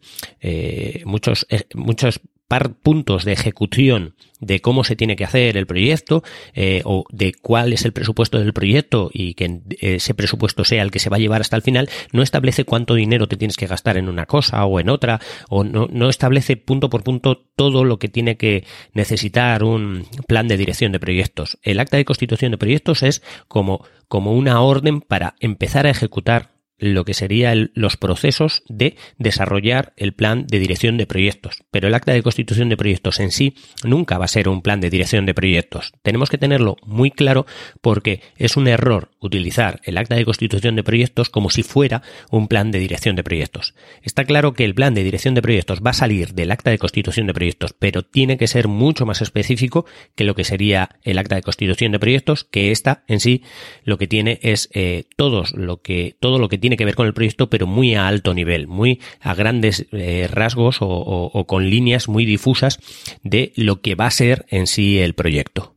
muchos, 1.04 1.46
muchos 1.74 2.20
puntos 2.82 3.24
de 3.24 3.32
ejecución 3.32 4.14
de 4.40 4.60
cómo 4.60 4.84
se 4.84 4.94
tiene 4.94 5.16
que 5.16 5.24
hacer 5.24 5.56
el 5.56 5.66
proyecto 5.66 6.22
eh, 6.54 6.82
o 6.84 7.04
de 7.10 7.32
cuál 7.32 7.72
es 7.72 7.84
el 7.84 7.92
presupuesto 7.92 8.38
del 8.38 8.52
proyecto 8.52 9.10
y 9.12 9.34
que 9.34 9.60
ese 9.80 10.14
presupuesto 10.14 10.64
sea 10.64 10.82
el 10.82 10.90
que 10.90 10.98
se 10.98 11.10
va 11.10 11.16
a 11.16 11.20
llevar 11.20 11.40
hasta 11.40 11.56
el 11.56 11.62
final, 11.62 11.88
no 12.12 12.22
establece 12.22 12.64
cuánto 12.64 12.94
dinero 12.94 13.26
te 13.26 13.36
tienes 13.36 13.56
que 13.56 13.66
gastar 13.66 13.96
en 13.96 14.08
una 14.08 14.26
cosa 14.26 14.64
o 14.66 14.78
en 14.78 14.90
otra 14.90 15.20
o 15.48 15.64
no, 15.64 15.88
no 15.90 16.08
establece 16.08 16.56
punto 16.56 16.90
por 16.90 17.02
punto 17.02 17.44
todo 17.56 17.84
lo 17.84 17.98
que 17.98 18.08
tiene 18.08 18.36
que 18.36 18.64
necesitar 18.92 19.64
un 19.64 20.06
plan 20.28 20.46
de 20.46 20.56
dirección 20.56 20.92
de 20.92 21.00
proyectos. 21.00 21.58
El 21.62 21.80
acta 21.80 21.96
de 21.96 22.04
constitución 22.04 22.52
de 22.52 22.58
proyectos 22.58 23.02
es 23.02 23.22
como, 23.48 23.84
como 24.08 24.32
una 24.32 24.60
orden 24.60 25.00
para 25.00 25.34
empezar 25.40 25.86
a 25.86 25.90
ejecutar 25.90 26.53
lo 26.78 27.04
que 27.04 27.14
serían 27.14 27.70
los 27.74 27.96
procesos 27.96 28.62
de 28.68 28.96
desarrollar 29.18 29.92
el 29.96 30.12
plan 30.12 30.46
de 30.46 30.58
dirección 30.58 30.96
de 30.96 31.06
proyectos. 31.06 31.64
Pero 31.70 31.88
el 31.88 31.94
acta 31.94 32.12
de 32.12 32.22
constitución 32.22 32.68
de 32.68 32.76
proyectos 32.76 33.20
en 33.20 33.30
sí 33.30 33.54
nunca 33.84 34.18
va 34.18 34.24
a 34.24 34.28
ser 34.28 34.48
un 34.48 34.62
plan 34.62 34.80
de 34.80 34.90
dirección 34.90 35.26
de 35.26 35.34
proyectos. 35.34 35.92
Tenemos 36.02 36.30
que 36.30 36.38
tenerlo 36.38 36.76
muy 36.84 37.10
claro 37.10 37.46
porque 37.80 38.20
es 38.36 38.56
un 38.56 38.68
error 38.68 39.10
utilizar 39.26 39.80
el 39.84 39.98
acta 39.98 40.14
de 40.14 40.24
constitución 40.24 40.76
de 40.76 40.84
proyectos 40.84 41.30
como 41.30 41.50
si 41.50 41.62
fuera 41.62 42.02
un 42.30 42.48
plan 42.48 42.70
de 42.70 42.78
dirección 42.78 43.16
de 43.16 43.24
proyectos. 43.24 43.74
Está 44.02 44.24
claro 44.24 44.52
que 44.52 44.64
el 44.64 44.74
plan 44.74 44.94
de 44.94 45.02
dirección 45.02 45.34
de 45.34 45.42
proyectos 45.42 45.80
va 45.84 45.90
a 45.90 45.94
salir 45.94 46.34
del 46.34 46.50
acta 46.50 46.70
de 46.70 46.78
constitución 46.78 47.26
de 47.26 47.34
proyectos, 47.34 47.74
pero 47.78 48.02
tiene 48.02 48.36
que 48.36 48.46
ser 48.46 48.68
mucho 48.68 49.06
más 49.06 49.22
específico 49.22 49.86
que 50.14 50.24
lo 50.24 50.34
que 50.34 50.44
sería 50.44 50.90
el 51.02 51.18
acta 51.18 51.36
de 51.36 51.42
constitución 51.42 51.92
de 51.92 51.98
proyectos, 51.98 52.44
que 52.44 52.70
esta 52.70 53.04
en 53.08 53.20
sí 53.20 53.42
lo 53.84 53.98
que 53.98 54.06
tiene 54.06 54.38
es 54.42 54.68
eh, 54.72 55.04
lo 55.16 55.82
que, 55.82 56.16
todo 56.20 56.38
lo 56.38 56.48
que 56.48 56.58
tiene 56.58 56.76
que 56.76 56.84
ver 56.84 56.94
con 56.94 57.06
el 57.06 57.14
proyecto, 57.14 57.50
pero 57.50 57.66
muy 57.66 57.94
a 57.94 58.06
alto 58.06 58.34
nivel, 58.34 58.66
muy 58.66 59.00
a 59.20 59.34
grandes 59.34 59.86
eh, 59.92 60.28
rasgos 60.30 60.78
o 60.80 61.44
con 61.46 61.70
líneas 61.70 62.08
muy 62.08 62.24
difusas 62.24 62.78
de 63.22 63.52
lo 63.56 63.80
que 63.80 63.94
va 63.94 64.06
a 64.06 64.10
ser 64.10 64.46
en 64.50 64.66
sí 64.66 64.98
el 64.98 65.14
proyecto. 65.14 65.73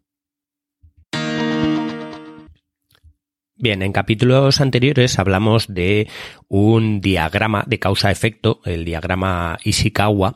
Bien, 3.60 3.82
en 3.82 3.92
capítulos 3.92 4.62
anteriores 4.62 5.18
hablamos 5.18 5.66
de 5.68 6.08
un 6.48 7.02
diagrama 7.02 7.64
de 7.66 7.80
causa-efecto, 7.80 8.62
el 8.66 8.86
diagrama 8.86 9.58
Ishikawa, 9.64 10.36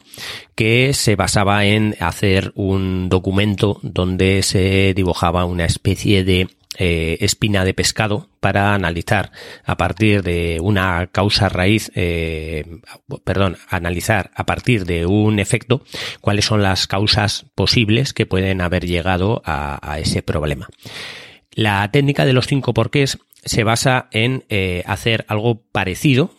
que 0.56 0.94
se 0.96 1.16
basaba 1.16 1.66
en 1.66 1.96
hacer 2.00 2.52
un 2.56 3.10
documento 3.10 3.80
donde 3.84 4.42
se 4.42 4.96
dibujaba 4.96 5.46
una 5.46 5.66
especie 5.66 6.24
de 6.24 6.48
eh, 6.80 7.20
espina 7.22 7.64
de 7.64 7.76
pescado 7.76 8.28
para 8.40 8.74
analizar 8.74 9.32
a 9.66 9.78
partir 9.78 10.24
de 10.24 10.58
una 10.60 11.06
causa 11.12 11.48
raíz, 11.48 11.92
eh, 11.94 12.66
perdón, 13.24 13.58
analizar 13.70 14.32
a 14.34 14.48
partir 14.48 14.86
de 14.86 15.06
un 15.06 15.38
efecto 15.38 15.84
cuáles 16.22 16.46
son 16.46 16.64
las 16.64 16.88
causas 16.88 17.46
posibles 17.54 18.14
que 18.14 18.26
pueden 18.26 18.62
haber 18.62 18.88
llegado 18.88 19.44
a 19.46 20.00
ese 20.00 20.24
problema. 20.24 20.70
La 21.54 21.90
técnica 21.92 22.26
de 22.26 22.34
los 22.34 22.48
cinco 22.48 22.74
porqués 22.74 23.20
se 23.44 23.64
basa 23.64 24.08
en 24.12 24.44
eh, 24.50 24.84
hacer 24.86 25.26
algo 25.28 25.62
parecido, 25.72 26.32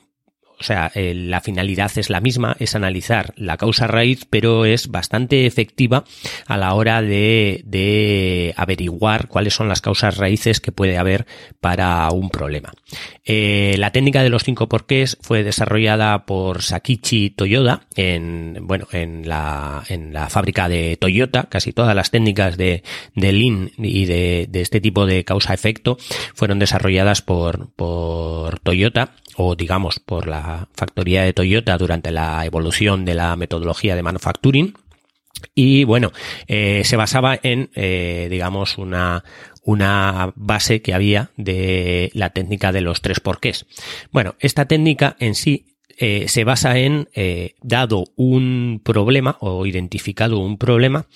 o 0.62 0.64
sea, 0.64 0.92
eh, 0.94 1.12
la 1.12 1.40
finalidad 1.40 1.90
es 1.96 2.08
la 2.08 2.20
misma, 2.20 2.54
es 2.60 2.76
analizar 2.76 3.34
la 3.36 3.56
causa 3.56 3.88
raíz, 3.88 4.24
pero 4.30 4.64
es 4.64 4.86
bastante 4.86 5.44
efectiva 5.44 6.04
a 6.46 6.56
la 6.56 6.74
hora 6.74 7.02
de, 7.02 8.54
averiguar 8.56 9.26
cuáles 9.26 9.54
son 9.54 9.68
las 9.68 9.80
causas 9.80 10.18
raíces 10.18 10.60
que 10.60 10.70
puede 10.70 10.98
haber 10.98 11.26
para 11.60 12.08
un 12.12 12.30
problema. 12.30 12.72
Eh, 13.24 13.74
la 13.76 13.90
técnica 13.90 14.22
de 14.22 14.28
los 14.28 14.44
cinco 14.44 14.68
porqués 14.68 15.18
fue 15.20 15.42
desarrollada 15.42 16.26
por 16.26 16.62
Sakichi 16.62 17.30
Toyoda 17.30 17.88
en, 17.96 18.58
bueno, 18.62 18.86
en 18.92 19.28
la, 19.28 19.82
en 19.88 20.12
la 20.12 20.30
fábrica 20.30 20.68
de 20.68 20.96
Toyota. 20.96 21.48
Casi 21.48 21.72
todas 21.72 21.96
las 21.96 22.12
técnicas 22.12 22.56
de, 22.56 22.84
de 23.16 23.32
Lean 23.32 23.72
y 23.78 24.04
de, 24.04 24.46
de 24.48 24.60
este 24.60 24.80
tipo 24.80 25.06
de 25.06 25.24
causa-efecto 25.24 25.96
fueron 26.34 26.60
desarrolladas 26.60 27.20
por, 27.20 27.72
por 27.74 28.60
Toyota 28.60 29.16
o 29.36 29.56
digamos 29.56 29.98
por 29.98 30.26
la 30.26 30.68
factoría 30.74 31.22
de 31.22 31.32
Toyota 31.32 31.78
durante 31.78 32.10
la 32.10 32.44
evolución 32.44 33.04
de 33.04 33.14
la 33.14 33.36
metodología 33.36 33.96
de 33.96 34.02
manufacturing. 34.02 34.74
Y 35.54 35.84
bueno, 35.84 36.12
eh, 36.46 36.82
se 36.84 36.96
basaba 36.96 37.38
en, 37.42 37.70
eh, 37.74 38.28
digamos, 38.30 38.78
una, 38.78 39.24
una 39.64 40.32
base 40.36 40.82
que 40.82 40.94
había 40.94 41.30
de 41.36 42.10
la 42.14 42.30
técnica 42.30 42.72
de 42.72 42.80
los 42.80 43.00
tres 43.00 43.20
porqués. 43.20 43.66
Bueno, 44.12 44.36
esta 44.38 44.66
técnica 44.66 45.16
en 45.18 45.34
sí 45.34 45.78
eh, 45.98 46.26
se 46.28 46.44
basa 46.44 46.78
en, 46.78 47.08
dado 47.62 48.04
un 48.16 48.80
problema 48.84 49.36
o 49.40 49.66
identificado 49.66 50.38
un 50.38 50.58
problema, 50.58 51.06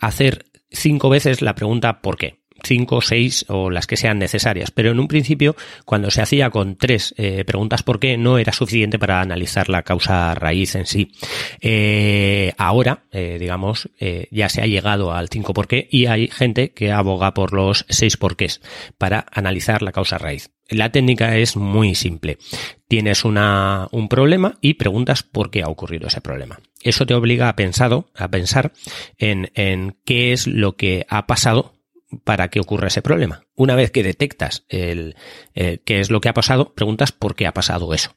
hacer 0.00 0.46
cinco 0.70 1.08
veces 1.08 1.42
la 1.42 1.54
pregunta 1.54 2.00
¿por 2.00 2.16
qué? 2.16 2.43
Cinco, 2.64 3.00
seis 3.00 3.44
o 3.48 3.70
las 3.70 3.86
que 3.86 3.96
sean 3.96 4.18
necesarias. 4.18 4.70
Pero 4.70 4.90
en 4.90 5.00
un 5.00 5.08
principio, 5.08 5.56
cuando 5.84 6.10
se 6.10 6.22
hacía 6.22 6.50
con 6.50 6.76
tres 6.76 7.14
eh, 7.16 7.44
preguntas 7.44 7.82
por 7.82 8.00
qué, 8.00 8.16
no 8.16 8.38
era 8.38 8.52
suficiente 8.52 8.98
para 8.98 9.20
analizar 9.20 9.68
la 9.68 9.82
causa 9.82 10.34
raíz 10.34 10.74
en 10.74 10.86
sí. 10.86 11.12
Eh, 11.60 12.52
ahora, 12.58 13.04
eh, 13.12 13.36
digamos, 13.38 13.88
ya 14.30 14.48
se 14.48 14.62
ha 14.62 14.66
llegado 14.66 15.12
al 15.12 15.28
cinco 15.28 15.54
por 15.54 15.68
qué 15.68 15.88
y 15.90 16.06
hay 16.06 16.28
gente 16.28 16.72
que 16.72 16.92
aboga 16.92 17.34
por 17.34 17.52
los 17.52 17.86
seis 17.88 18.16
porqués 18.16 18.60
para 18.98 19.26
analizar 19.32 19.82
la 19.82 19.92
causa 19.92 20.18
raíz. 20.18 20.50
La 20.70 20.90
técnica 20.90 21.36
es 21.36 21.56
muy 21.56 21.94
simple. 21.94 22.38
Tienes 22.88 23.24
una, 23.24 23.86
un 23.90 24.08
problema 24.08 24.56
y 24.60 24.74
preguntas 24.74 25.22
por 25.22 25.50
qué 25.50 25.62
ha 25.62 25.68
ocurrido 25.68 26.08
ese 26.08 26.22
problema. 26.22 26.58
Eso 26.82 27.06
te 27.06 27.14
obliga 27.14 27.48
a, 27.48 27.56
pensado, 27.56 28.10
a 28.14 28.28
pensar 28.28 28.72
en, 29.18 29.50
en 29.54 29.96
qué 30.04 30.32
es 30.32 30.46
lo 30.46 30.76
que 30.76 31.06
ha 31.08 31.26
pasado 31.26 31.73
para 32.24 32.48
que 32.48 32.60
ocurra 32.60 32.88
ese 32.88 33.02
problema. 33.02 33.46
Una 33.54 33.74
vez 33.74 33.90
que 33.90 34.02
detectas 34.02 34.64
el, 34.68 35.16
eh, 35.54 35.80
qué 35.84 36.00
es 36.00 36.10
lo 36.10 36.20
que 36.20 36.28
ha 36.28 36.34
pasado, 36.34 36.74
preguntas 36.74 37.12
por 37.12 37.34
qué 37.34 37.46
ha 37.46 37.54
pasado 37.54 37.94
eso. 37.94 38.16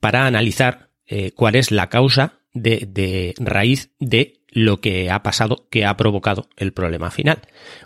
Para 0.00 0.26
analizar 0.26 0.90
eh, 1.06 1.32
cuál 1.32 1.54
es 1.54 1.70
la 1.70 1.88
causa 1.88 2.40
de, 2.52 3.34
raíz 3.38 3.90
de 3.98 4.42
lo 4.48 4.80
que 4.80 5.10
ha 5.10 5.22
pasado 5.22 5.68
que 5.70 5.86
ha 5.86 5.96
provocado 5.96 6.48
el 6.56 6.72
problema 6.72 7.10
final. 7.10 7.40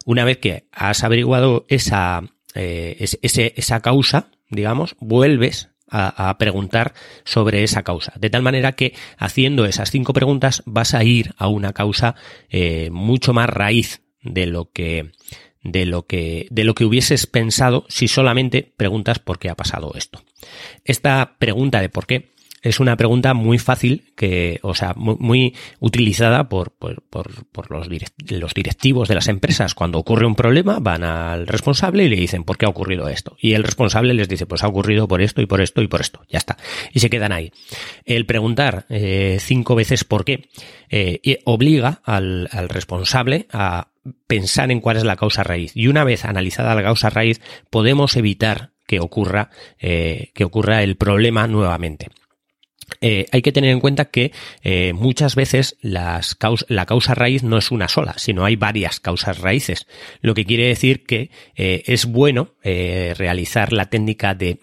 Una 0.05 0.25
vez 0.25 0.39
que 0.39 0.67
has 0.73 1.05
averiguado 1.05 1.65
esa, 1.69 2.23
eh, 2.55 2.97
esa 3.23 3.81
causa, 3.81 4.31
digamos, 4.51 4.97
vuelves 4.99 5.71
a, 5.89 6.37
preguntar 6.39 6.95
sobre 7.25 7.63
esa 7.63 7.85
causa. 7.85 8.13
De 8.17 8.29
tal 8.29 8.43
manera 8.43 8.73
que 8.73 8.95
haciendo 9.19 9.67
esas 9.67 9.93
cinco 9.93 10.13
preguntas 10.13 10.65
vas 10.67 10.95
a 10.95 11.05
ir 11.05 11.33
a 11.37 11.47
una 11.47 11.73
causa 11.73 12.17
mucho 12.91 13.33
más 13.33 13.49
raíz 13.49 14.03
de 14.23 14.47
lo 14.47 14.71
que 14.71 15.13
de 15.63 15.85
lo 15.85 16.07
que 16.07 16.47
de 16.51 16.65
lo 16.65 16.75
que 16.75 16.85
hubieses 16.85 17.27
pensado 17.27 17.87
si 17.89 18.09
solamente 18.09 18.73
preguntas 18.77 19.19
por 19.19 19.39
qué 19.39 19.49
ha 19.49 19.57
pasado 19.57 19.93
esto. 19.95 20.23
Esta 20.85 21.37
pregunta 21.39 21.81
de 21.81 21.89
por 21.89 22.07
qué 22.07 22.36
es 22.67 22.81
una 22.81 22.97
pregunta 22.97 23.33
muy 23.33 23.59
fácil 23.59 24.13
que, 24.17 24.59
o 24.63 24.75
sea, 24.75 24.93
muy, 24.97 25.55
utilizada 25.79 26.49
por, 26.49 26.73
los, 27.71 27.89
directivos 28.55 29.09
de 29.09 29.15
las 29.15 29.29
empresas. 29.29 29.75
Cuando 29.75 29.99
ocurre 29.99 30.27
un 30.27 30.35
problema, 30.35 30.79
van 30.81 31.05
al 31.05 31.47
responsable 31.47 32.05
y 32.05 32.09
le 32.09 32.17
dicen 32.17 32.43
por 32.45 32.59
qué 32.59 32.67
ha 32.67 32.71
ocurrido 32.71 33.09
esto. 33.09 33.37
Y 33.41 33.53
el 33.53 33.63
responsable 33.63 34.15
les 34.15 34.29
dice, 34.29 34.47
pues 34.47 34.65
ha 34.65 34.69
ocurrido 34.69 35.07
por 35.07 35.23
esto 35.23 35.41
y 35.41 35.47
por 35.47 35.61
esto 35.61 35.81
y 35.81 35.87
por 35.87 36.01
esto. 36.01 36.23
Ya 36.29 36.39
está. 36.39 36.57
Y 36.93 37.01
se 37.01 37.09
quedan 37.09 37.33
ahí. 37.33 37.53
El 38.05 38.27
preguntar 38.27 38.87
eh, 38.89 39.39
cinco 39.41 39.77
veces 39.77 40.03
por 40.03 40.25
qué 40.25 40.49
eh, 40.91 41.41
obliga 41.45 42.01
al, 42.05 42.49
al 42.51 42.69
responsable 42.69 43.47
a 43.53 43.91
pensar 44.27 44.73
en 44.73 44.81
cuál 44.81 44.97
es 44.97 45.05
la 45.05 45.17
causa 45.17 45.45
raíz. 45.45 45.73
Y 45.77 45.87
una 45.87 46.03
vez 46.03 46.25
analizada 46.25 46.75
la 46.75 46.83
causa 46.83 47.11
raíz, 47.11 47.41
podemos 47.71 48.17
evitar 48.17 48.73
que 48.87 49.01
ocurra, 49.01 49.51
eh, 49.79 50.31
que 50.35 50.45
ocurra 50.45 50.83
el 50.83 50.97
problema 50.97 51.47
nuevamente. 51.47 52.09
Eh, 53.01 53.27
hay 53.33 53.43
que 53.43 53.53
tener 53.53 53.71
en 53.71 53.81
cuenta 53.81 54.07
que 54.07 54.33
eh, 54.63 54.93
muchas 54.93 55.35
veces 55.35 55.77
la 55.81 56.21
causa 56.39 57.15
raíz 57.15 57.43
no 57.43 57.59
es 57.59 57.71
una 57.71 57.89
sola, 57.89 58.15
sino 58.17 58.45
hay 58.45 58.57
varias 58.57 59.01
causas 59.01 59.41
raíces, 59.41 59.87
lo 60.21 60.35
que 60.35 60.45
quiere 60.45 60.69
decir 60.69 61.05
que 61.05 61.31
es 61.57 62.07
bueno 62.07 62.55
realizar 62.65 63.73
la 63.73 63.87
técnica 63.87 64.35
de 64.35 64.59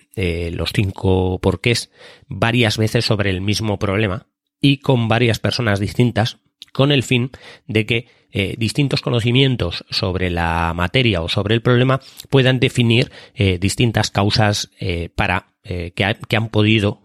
los 0.54 0.72
cinco 0.74 1.40
porqués 1.40 1.92
varias 2.28 2.78
veces 2.78 3.06
sobre 3.06 3.30
el 3.30 3.42
mismo 3.42 3.78
problema 3.78 4.28
y 4.62 4.78
con 4.78 5.08
varias 5.08 5.40
personas 5.40 5.80
distintas 5.80 6.40
con 6.74 6.92
el 6.92 7.04
fin 7.04 7.32
de 7.68 7.86
que 7.86 8.08
eh, 8.32 8.56
distintos 8.58 9.02
conocimientos 9.02 9.86
sobre 9.92 10.32
la 10.32 10.74
materia 10.76 11.22
o 11.22 11.30
sobre 11.30 11.54
el 11.54 11.62
problema 11.62 12.02
puedan 12.30 12.60
definir 12.60 13.12
eh, 13.36 13.60
distintas 13.60 14.10
causas 14.10 14.72
eh, 14.80 15.10
para 15.16 15.48
que, 15.64 16.36
han 16.36 16.50
podido 16.50 17.04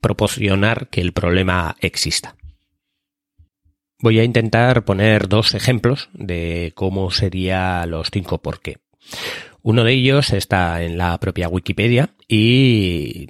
proporcionar 0.00 0.88
que 0.88 1.00
el 1.00 1.12
problema 1.12 1.76
exista. 1.80 2.36
Voy 3.98 4.18
a 4.18 4.24
intentar 4.24 4.84
poner 4.84 5.28
dos 5.28 5.54
ejemplos 5.54 6.08
de 6.12 6.72
cómo 6.74 7.10
sería 7.10 7.86
los 7.86 8.10
cinco 8.12 8.42
por 8.42 8.60
qué. 8.60 8.78
Uno 9.62 9.84
de 9.84 9.92
ellos 9.92 10.32
está 10.32 10.82
en 10.82 10.98
la 10.98 11.18
propia 11.18 11.48
Wikipedia 11.48 12.10
y 12.26 13.28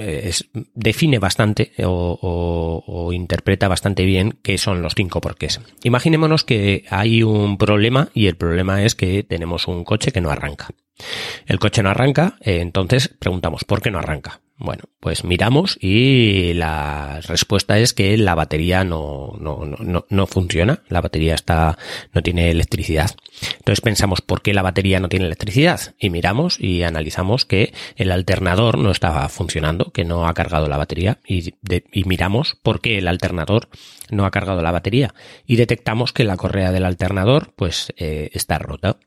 eh, 0.00 0.32
define 0.74 1.18
bastante 1.18 1.72
o, 1.84 3.10
interpreta 3.12 3.68
bastante 3.68 4.04
bien 4.04 4.38
qué 4.42 4.58
son 4.58 4.82
los 4.82 4.94
cinco 4.96 5.20
porqués. 5.20 5.60
Imaginémonos 5.82 6.44
que 6.44 6.84
hay 6.90 7.22
un 7.22 7.58
problema 7.58 8.08
y 8.14 8.26
el 8.26 8.36
problema 8.36 8.84
es 8.84 8.94
que 8.94 9.22
tenemos 9.22 9.66
un 9.66 9.84
coche 9.84 10.12
que 10.12 10.20
no 10.20 10.30
arranca. 10.30 10.68
El 11.46 11.58
coche 11.58 11.82
no 11.82 11.90
arranca, 11.90 12.36
eh, 12.40 12.60
entonces 12.60 13.08
preguntamos, 13.18 13.64
¿por 13.64 13.80
qué 13.82 13.90
no 13.90 13.98
arranca? 13.98 14.40
Bueno, 14.60 14.82
pues 14.98 15.22
miramos 15.22 15.78
y 15.80 16.52
la 16.54 17.20
respuesta 17.20 17.78
es 17.78 17.94
que 17.94 18.16
la 18.16 18.34
batería 18.34 18.82
no, 18.82 19.36
no, 19.38 19.64
no, 19.64 20.06
no 20.08 20.26
funciona, 20.26 20.82
la 20.88 21.00
batería 21.00 21.36
está, 21.36 21.78
no 22.12 22.22
tiene 22.22 22.50
electricidad. 22.50 23.12
Entonces 23.58 23.80
pensamos, 23.80 24.20
¿por 24.20 24.42
qué 24.42 24.52
la 24.52 24.62
batería 24.62 24.98
no 24.98 25.08
tiene 25.08 25.26
electricidad? 25.26 25.94
Y 26.00 26.10
miramos 26.10 26.58
y 26.58 26.82
analizamos 26.82 27.44
que 27.44 27.72
el 27.94 28.10
alternador 28.10 28.78
no 28.78 28.90
estaba 28.90 29.28
funcionando, 29.28 29.92
que 29.92 30.04
no 30.04 30.26
ha 30.26 30.34
cargado 30.34 30.68
la 30.68 30.76
batería 30.76 31.20
y, 31.24 31.54
miramos 32.04 32.56
por 32.60 32.80
qué 32.80 32.98
el 32.98 33.06
alternador 33.06 33.68
no 34.10 34.26
ha 34.26 34.32
cargado 34.32 34.60
la 34.60 34.72
batería 34.72 35.14
y 35.46 35.54
detectamos 35.54 36.12
que 36.12 36.24
la 36.24 36.36
correa 36.36 36.72
del 36.72 36.84
alternador 36.84 37.52
pues 37.54 37.92
eh, 37.96 38.30
está 38.32 38.58
rota 38.58 38.98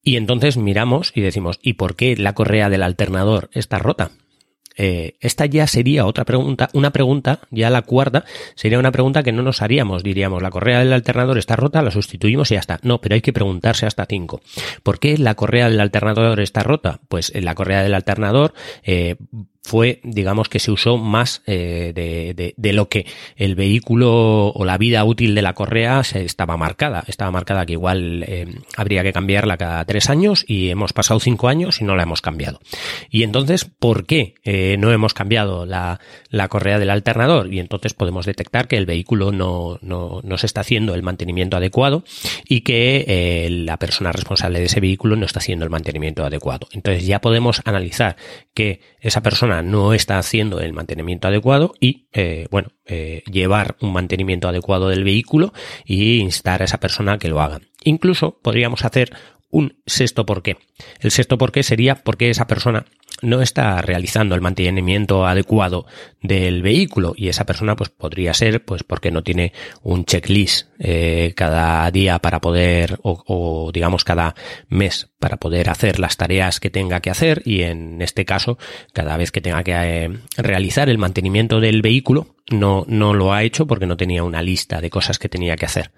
Y 0.00 0.16
entonces 0.16 0.56
miramos 0.56 1.10
y 1.12 1.22
decimos, 1.22 1.58
¿y 1.60 1.72
por 1.72 1.96
qué 1.96 2.16
la 2.16 2.34
correa 2.34 2.68
del 2.70 2.84
alternador 2.84 3.50
está 3.52 3.80
rota? 3.80 4.12
Eh, 4.76 5.16
esta 5.20 5.46
ya 5.46 5.66
sería 5.66 6.06
otra 6.06 6.24
pregunta, 6.24 6.68
una 6.72 6.90
pregunta, 6.90 7.40
ya 7.50 7.70
la 7.70 7.82
cuarta, 7.82 8.24
sería 8.54 8.78
una 8.78 8.92
pregunta 8.92 9.22
que 9.22 9.32
no 9.32 9.42
nos 9.42 9.62
haríamos, 9.62 10.02
diríamos, 10.02 10.42
la 10.42 10.50
correa 10.50 10.80
del 10.80 10.92
alternador 10.92 11.38
está 11.38 11.56
rota, 11.56 11.82
la 11.82 11.90
sustituimos 11.90 12.50
y 12.50 12.54
ya 12.54 12.60
está. 12.60 12.78
No, 12.82 13.00
pero 13.00 13.14
hay 13.14 13.20
que 13.20 13.32
preguntarse 13.32 13.86
hasta 13.86 14.06
cinco. 14.06 14.40
¿Por 14.82 14.98
qué 14.98 15.18
la 15.18 15.34
correa 15.34 15.68
del 15.68 15.80
alternador 15.80 16.40
está 16.40 16.62
rota? 16.62 17.00
Pues 17.08 17.32
la 17.34 17.54
correa 17.54 17.82
del 17.82 17.94
alternador 17.94 18.54
eh, 18.82 19.16
fue, 19.64 20.00
digamos 20.02 20.48
que 20.48 20.58
se 20.58 20.72
usó 20.72 20.98
más 20.98 21.42
eh, 21.46 21.92
de, 21.94 22.54
de, 22.56 22.72
lo 22.72 22.88
que 22.88 23.06
el 23.36 23.54
vehículo 23.54 24.48
o 24.48 24.64
la 24.64 24.76
vida 24.76 25.04
útil 25.04 25.36
de 25.36 25.42
la 25.42 25.52
correa 25.52 26.02
se 26.02 26.24
estaba 26.24 26.56
marcada. 26.56 27.04
Estaba 27.06 27.30
marcada 27.30 27.64
que 27.64 27.74
igual 27.74 28.24
eh, 28.26 28.46
habría 28.76 29.04
que 29.04 29.12
cambiarla 29.12 29.56
cada 29.56 29.84
tres 29.84 30.10
años 30.10 30.44
y 30.48 30.70
hemos 30.70 30.92
pasado 30.92 31.20
cinco 31.20 31.48
años 31.48 31.80
y 31.80 31.84
no 31.84 31.94
la 31.94 32.02
hemos 32.02 32.20
cambiado. 32.20 32.60
Y 33.08 33.22
entonces, 33.22 33.64
¿por 33.64 34.04
qué 34.04 34.34
eh, 34.42 34.76
no 34.78 34.92
hemos 34.92 35.14
cambiado 35.14 35.64
la, 35.64 36.00
la, 36.28 36.48
correa 36.48 36.80
del 36.80 36.90
alternador? 36.90 37.52
Y 37.52 37.60
entonces 37.60 37.94
podemos 37.94 38.26
detectar 38.26 38.66
que 38.66 38.76
el 38.76 38.86
vehículo 38.86 39.30
no, 39.30 39.78
no, 39.80 40.20
no 40.24 40.38
se 40.38 40.46
está 40.46 40.62
haciendo 40.62 40.94
el 40.94 41.04
mantenimiento 41.04 41.56
adecuado 41.56 42.02
y 42.48 42.62
que 42.62 43.46
la 43.48 43.76
persona 43.76 44.10
responsable 44.10 44.58
de 44.58 44.66
ese 44.66 44.80
vehículo 44.80 45.14
no 45.14 45.24
está 45.24 45.38
haciendo 45.38 45.64
el 45.64 45.70
mantenimiento 45.70 46.24
adecuado. 46.24 46.66
Entonces 46.72 47.06
ya 47.06 47.20
podemos 47.20 47.62
analizar 47.64 48.16
que 48.54 48.80
esa 49.00 49.22
persona 49.22 49.51
no 49.60 49.92
está 49.92 50.18
haciendo 50.18 50.60
el 50.60 50.72
mantenimiento 50.72 51.28
adecuado 51.28 51.74
y, 51.78 52.06
eh, 52.12 52.46
bueno, 52.50 52.68
eh, 52.86 53.22
llevar 53.30 53.76
un 53.80 53.92
mantenimiento 53.92 54.48
adecuado 54.48 54.88
del 54.88 55.04
vehículo 55.04 55.52
y 55.84 56.20
instar 56.20 56.62
a 56.62 56.64
esa 56.64 56.80
persona 56.80 57.12
a 57.14 57.18
que 57.18 57.28
lo 57.28 57.42
haga. 57.42 57.60
Incluso 57.84 58.38
podríamos 58.40 58.86
hacer 58.86 59.12
un 59.50 59.76
sexto 59.84 60.24
por 60.24 60.42
qué. 60.42 60.56
El 61.00 61.10
sexto 61.10 61.36
por 61.36 61.52
qué 61.52 61.62
sería 61.62 61.96
porque 61.96 62.30
esa 62.30 62.46
persona 62.46 62.86
no 63.22 63.40
está 63.40 63.80
realizando 63.80 64.34
el 64.34 64.40
mantenimiento 64.40 65.26
adecuado 65.26 65.86
del 66.20 66.62
vehículo 66.62 67.14
y 67.16 67.28
esa 67.28 67.46
persona 67.46 67.76
pues 67.76 67.88
podría 67.88 68.34
ser 68.34 68.64
pues 68.64 68.82
porque 68.82 69.10
no 69.10 69.22
tiene 69.22 69.52
un 69.82 70.04
checklist 70.04 70.68
eh, 70.78 71.32
cada 71.36 71.90
día 71.90 72.18
para 72.18 72.40
poder 72.40 72.98
o, 73.02 73.70
digamos 73.72 74.04
cada 74.04 74.34
mes 74.68 75.08
para 75.18 75.36
poder 75.36 75.70
hacer 75.70 75.98
las 75.98 76.16
tareas 76.16 76.60
que 76.60 76.70
tenga 76.70 77.00
que 77.00 77.10
hacer 77.10 77.42
y 77.44 77.62
en 77.62 78.02
este 78.02 78.24
caso 78.24 78.58
cada 78.92 79.16
vez 79.16 79.30
que 79.30 79.40
tenga 79.40 79.62
que 79.62 79.72
eh, 79.72 80.10
realizar 80.36 80.88
el 80.88 80.98
mantenimiento 80.98 81.60
del 81.60 81.82
vehículo 81.82 82.34
no, 82.50 82.84
no 82.88 83.14
lo 83.14 83.32
ha 83.32 83.44
hecho 83.44 83.66
porque 83.66 83.86
no 83.86 83.96
tenía 83.96 84.24
una 84.24 84.42
lista 84.42 84.80
de 84.80 84.90
cosas 84.90 85.18
que 85.18 85.28
tenía 85.28 85.56
que 85.56 85.66
hacer. 85.66 85.92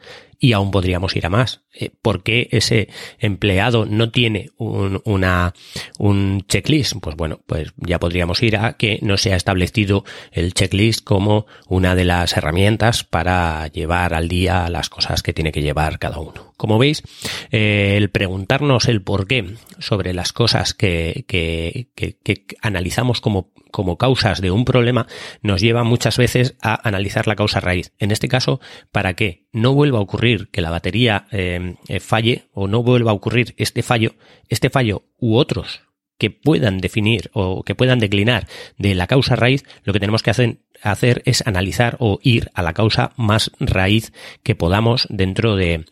Y 0.44 0.52
aún 0.52 0.70
podríamos 0.70 1.16
ir 1.16 1.24
a 1.24 1.30
más. 1.30 1.62
Eh, 1.72 1.88
¿Por 2.02 2.22
qué 2.22 2.48
ese 2.50 2.90
empleado 3.18 3.86
no 3.86 4.10
tiene 4.10 4.50
un, 4.58 5.00
un 5.06 6.44
checklist? 6.46 6.96
Pues 7.00 7.16
bueno, 7.16 7.40
pues 7.46 7.72
ya 7.78 7.98
podríamos 7.98 8.42
ir 8.42 8.58
a 8.58 8.74
que 8.74 8.98
no 9.00 9.16
se 9.16 9.32
ha 9.32 9.36
establecido 9.36 10.04
el 10.32 10.52
checklist 10.52 11.02
como 11.02 11.46
una 11.66 11.94
de 11.94 12.04
las 12.04 12.36
herramientas 12.36 13.04
para 13.04 13.68
llevar 13.68 14.12
al 14.12 14.28
día 14.28 14.68
las 14.68 14.90
cosas 14.90 15.22
que 15.22 15.32
tiene 15.32 15.50
que 15.50 15.62
llevar 15.62 15.98
cada 15.98 16.18
uno. 16.18 16.52
Como 16.58 16.76
veis, 16.76 17.02
eh, 17.50 17.94
el 17.96 18.10
preguntarnos 18.10 18.86
el 18.88 19.00
por 19.00 19.26
qué 19.26 19.54
sobre 19.78 20.12
las 20.12 20.34
cosas 20.34 20.74
que, 20.74 21.24
que, 21.26 21.88
que, 21.94 22.18
que 22.22 22.44
analizamos 22.60 23.22
como 23.22 23.54
como 23.70 23.98
causas 23.98 24.40
de 24.40 24.52
un 24.52 24.64
problema 24.64 25.08
nos 25.42 25.60
lleva 25.60 25.82
muchas 25.82 26.16
veces 26.16 26.54
a 26.62 26.86
analizar 26.86 27.26
la 27.26 27.34
causa 27.34 27.58
raíz. 27.58 27.92
En 27.98 28.12
este 28.12 28.28
caso, 28.28 28.60
para 28.92 29.14
que 29.14 29.43
no 29.54 29.72
vuelva 29.72 29.98
a 29.98 30.02
ocurrir 30.02 30.48
que 30.50 30.60
la 30.60 30.70
batería 30.70 31.26
eh, 31.30 31.76
eh, 31.88 32.00
falle 32.00 32.48
o 32.52 32.66
no 32.68 32.82
vuelva 32.82 33.12
a 33.12 33.14
ocurrir 33.14 33.54
este 33.56 33.82
fallo, 33.82 34.16
este 34.48 34.68
fallo 34.68 35.04
u 35.18 35.36
otros 35.36 35.82
que 36.18 36.30
puedan 36.30 36.78
definir 36.78 37.30
o 37.32 37.62
que 37.62 37.74
puedan 37.74 38.00
declinar 38.00 38.46
de 38.78 38.94
la 38.94 39.06
causa 39.06 39.36
raíz, 39.36 39.64
lo 39.84 39.92
que 39.92 40.00
tenemos 40.00 40.22
que 40.22 40.30
hacer, 40.30 41.22
es 41.24 41.46
analizar 41.46 41.96
o 41.98 42.18
ir 42.22 42.50
a 42.54 42.62
la 42.62 42.72
causa 42.72 43.12
más 43.16 43.50
raíz 43.58 44.12
que 44.42 44.54
podamos 44.54 45.06
dentro 45.10 45.56
de, 45.56 45.84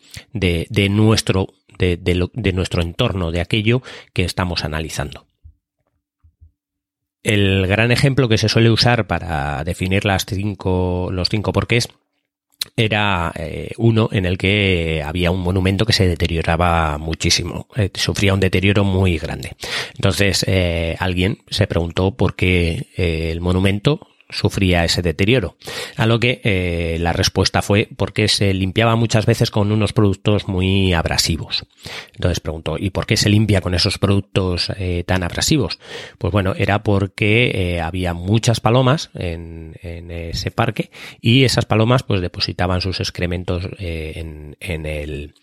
nuestro, 0.89 1.53
de 1.77 2.53
nuestro 2.53 2.81
entorno, 2.81 3.31
de 3.31 3.41
aquello 3.41 3.81
que 4.13 4.23
estamos 4.23 4.63
analizando. 4.63 5.25
El 7.21 7.67
gran 7.67 7.91
ejemplo 7.91 8.27
que 8.27 8.37
se 8.37 8.49
suele 8.49 8.69
usar 8.69 9.07
para 9.07 9.63
definir 9.63 10.03
las 10.05 10.25
cinco, 10.25 11.09
los 11.11 11.29
cinco 11.29 11.53
porqués 11.53 11.89
era 12.75 13.31
eh, 13.35 13.71
uno 13.77 14.09
en 14.11 14.25
el 14.25 14.37
que 14.37 15.03
había 15.05 15.31
un 15.31 15.41
monumento 15.41 15.85
que 15.85 15.93
se 15.93 16.07
deterioraba 16.07 16.97
muchísimo, 16.97 17.67
eh, 17.75 17.91
sufría 17.93 18.33
un 18.33 18.39
deterioro 18.39 18.83
muy 18.83 19.17
grande. 19.17 19.55
Entonces 19.95 20.43
eh, 20.47 20.95
alguien 20.99 21.39
se 21.49 21.67
preguntó 21.67 22.15
por 22.15 22.35
qué 22.35 22.87
el 22.95 23.41
monumento 23.41 24.07
sufría 24.33 24.83
ese 24.83 25.01
deterioro. 25.01 25.55
A 25.95 26.05
lo 26.05 26.19
que 26.19 26.41
eh, 26.43 26.97
la 26.99 27.13
respuesta 27.13 27.61
fue 27.61 27.87
porque 27.95 28.27
se 28.27 28.53
limpiaba 28.53 28.95
muchas 28.95 29.25
veces 29.25 29.51
con 29.51 29.71
unos 29.71 29.93
productos 29.93 30.47
muy 30.47 30.93
abrasivos. 30.93 31.65
Entonces 32.13 32.39
preguntó, 32.39 32.77
¿y 32.77 32.89
por 32.89 33.05
qué 33.05 33.17
se 33.17 33.29
limpia 33.29 33.61
con 33.61 33.73
esos 33.73 33.97
productos 33.97 34.71
eh, 34.77 35.03
tan 35.05 35.23
abrasivos? 35.23 35.79
Pues 36.17 36.31
bueno, 36.31 36.53
era 36.57 36.83
porque 36.83 37.51
eh, 37.53 37.81
había 37.81 38.13
muchas 38.13 38.59
palomas 38.59 39.09
en, 39.13 39.75
en, 39.81 40.11
ese 40.11 40.51
parque 40.51 40.91
y 41.21 41.43
esas 41.43 41.65
palomas 41.65 42.03
pues 42.03 42.21
depositaban 42.21 42.81
sus 42.81 42.99
excrementos 42.99 43.67
en, 43.79 44.57
en, 44.59 44.85
el, 44.85 45.33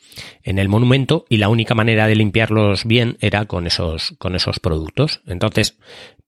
en 0.43 0.59
el 0.59 0.69
monumento 0.69 1.25
y 1.29 1.39
la 1.39 1.49
única 1.49 1.75
manera 1.75 2.07
de 2.07 2.17
limpiarlos 2.17 2.85
bien 2.85 3.17
era 3.21 3.47
con 3.47 3.67
esos, 3.67 4.15
con 4.19 4.35
esos 4.35 4.61
productos. 4.61 5.23
Entonces 5.27 5.79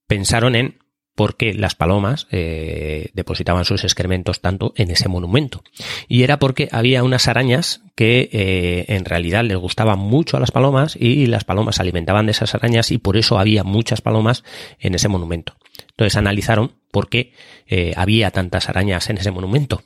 pensaron 0.07 0.55
en 0.55 0.82
porque 1.15 1.53
las 1.53 1.75
palomas 1.75 2.27
eh, 2.31 3.09
depositaban 3.13 3.65
sus 3.65 3.83
excrementos 3.83 4.41
tanto 4.41 4.73
en 4.75 4.91
ese 4.91 5.09
monumento. 5.09 5.63
Y 6.07 6.23
era 6.23 6.39
porque 6.39 6.69
había 6.71 7.03
unas 7.03 7.27
arañas 7.27 7.81
que 7.95 8.29
eh, 8.31 8.85
en 8.87 9.05
realidad 9.05 9.43
les 9.43 9.57
gustaban 9.57 9.99
mucho 9.99 10.37
a 10.37 10.39
las 10.39 10.51
palomas 10.51 10.95
y 10.99 11.27
las 11.27 11.43
palomas 11.43 11.75
se 11.75 11.83
alimentaban 11.83 12.25
de 12.25 12.31
esas 12.31 12.55
arañas 12.55 12.91
y 12.91 12.97
por 12.97 13.17
eso 13.17 13.37
había 13.37 13.63
muchas 13.63 14.01
palomas 14.01 14.43
en 14.79 14.95
ese 14.95 15.07
monumento. 15.07 15.55
Entonces 15.89 16.17
analizaron 16.17 16.73
por 16.93 17.09
qué 17.09 17.33
eh, 17.67 17.93
había 17.97 18.29
tantas 18.29 18.69
arañas 18.69 19.09
en 19.09 19.17
ese 19.17 19.31
monumento. 19.31 19.81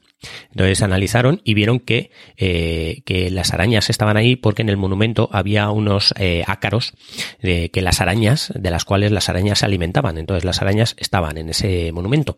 Entonces 0.52 0.82
analizaron 0.82 1.42
y 1.46 1.54
vieron 1.54 1.80
que, 1.80 2.12
eh, 2.36 3.02
que 3.06 3.30
las 3.30 3.54
arañas 3.54 3.90
estaban 3.90 4.18
ahí 4.18 4.36
porque 4.36 4.64
en 4.64 4.70
el 4.70 4.76
monumento 4.76 5.30
había 5.32 5.70
unos 5.70 6.14
eh, 6.18 6.44
ácaros 6.48 6.94
de 7.42 7.70
que 7.70 7.82
las 7.82 8.02
arañas, 8.02 8.52
de 8.56 8.72
las 8.72 8.84
cuales 8.84 9.12
las 9.12 9.30
arañas 9.30 9.60
se 9.60 9.66
alimentaban. 9.66 10.18
Entonces 10.18 10.44
las 10.44 10.62
arañas 10.62 10.96
estaban 10.98 11.38
en 11.38 11.50
ese 11.50 11.92
monumento. 11.94 12.36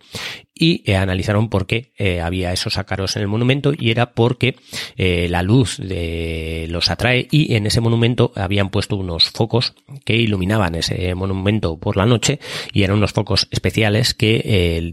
Y 0.54 0.92
analizaron 0.92 1.50
por 1.50 1.66
qué 1.68 1.94
había 2.22 2.52
esos 2.52 2.78
ácaros 2.78 3.16
en 3.16 3.22
el 3.22 3.30
monumento 3.30 3.72
y 3.78 3.92
era 3.92 4.12
porque 4.12 4.58
la 4.98 5.42
luz 5.42 5.80
los 5.80 6.90
atrae 6.90 7.30
y 7.32 7.56
en 7.56 7.66
ese 7.66 7.80
monumento 7.80 8.34
habían 8.36 8.70
puesto 8.70 8.98
unos 8.98 9.30
focos 9.30 9.74
que 10.04 10.18
iluminaban 10.18 10.76
ese 10.76 11.16
monumento 11.16 11.78
por 11.78 11.96
la 11.96 12.06
noche 12.06 12.42
y 12.74 12.84
eran 12.84 12.98
unos 12.98 13.14
focos 13.14 13.48
especiales 13.52 14.14
que, 14.14 14.42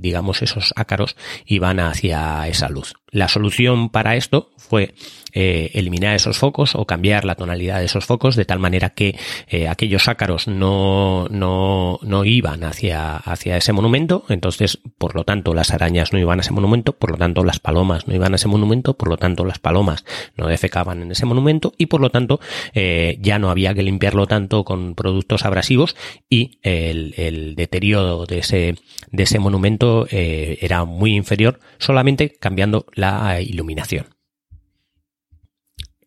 digamos, 0.00 0.42
esos 0.42 0.72
ácaros 0.76 1.16
iban 1.46 1.80
hacia 1.80 2.46
esa 2.48 2.68
luz. 2.68 2.94
La 3.16 3.28
solución 3.28 3.88
para 3.88 4.14
esto 4.14 4.50
fue 4.58 4.92
eh, 5.32 5.70
eliminar 5.72 6.14
esos 6.14 6.36
focos 6.36 6.74
o 6.74 6.84
cambiar 6.84 7.24
la 7.24 7.34
tonalidad 7.34 7.78
de 7.78 7.86
esos 7.86 8.04
focos 8.04 8.36
de 8.36 8.44
tal 8.44 8.58
manera 8.58 8.90
que 8.90 9.18
eh, 9.48 9.68
aquellos 9.68 10.08
ácaros 10.08 10.48
no, 10.48 11.26
no, 11.30 11.98
no 12.02 12.24
iban 12.26 12.62
hacia, 12.62 13.16
hacia 13.16 13.56
ese 13.56 13.72
monumento, 13.72 14.24
entonces 14.28 14.78
por 14.98 15.14
lo 15.14 15.24
tanto 15.24 15.54
las 15.54 15.72
arañas 15.72 16.12
no 16.12 16.18
iban 16.18 16.40
a 16.40 16.42
ese 16.42 16.52
monumento, 16.52 16.92
por 16.92 17.10
lo 17.10 17.16
tanto 17.16 17.42
las 17.42 17.58
palomas 17.58 18.06
no 18.06 18.14
iban 18.14 18.32
a 18.34 18.36
ese 18.36 18.48
monumento, 18.48 18.98
por 18.98 19.08
lo 19.08 19.16
tanto 19.16 19.46
las 19.46 19.58
palomas 19.58 20.04
no 20.36 20.46
defecaban 20.46 21.00
en 21.00 21.10
ese 21.10 21.24
monumento 21.24 21.72
y 21.78 21.86
por 21.86 22.02
lo 22.02 22.10
tanto 22.10 22.38
eh, 22.74 23.16
ya 23.22 23.38
no 23.38 23.48
había 23.48 23.72
que 23.72 23.82
limpiarlo 23.82 24.26
tanto 24.26 24.62
con 24.64 24.94
productos 24.94 25.46
abrasivos 25.46 25.96
y 26.28 26.58
el, 26.62 27.54
deterioro 27.56 28.26
de 28.26 28.38
ese, 28.38 28.74
de 29.10 29.22
ese 29.22 29.38
monumento 29.38 30.06
era 30.10 30.84
muy 30.84 31.14
inferior 31.14 31.60
solamente 31.78 32.30
cambiando 32.38 32.86
la 32.94 33.05
iluminación. 33.40 34.16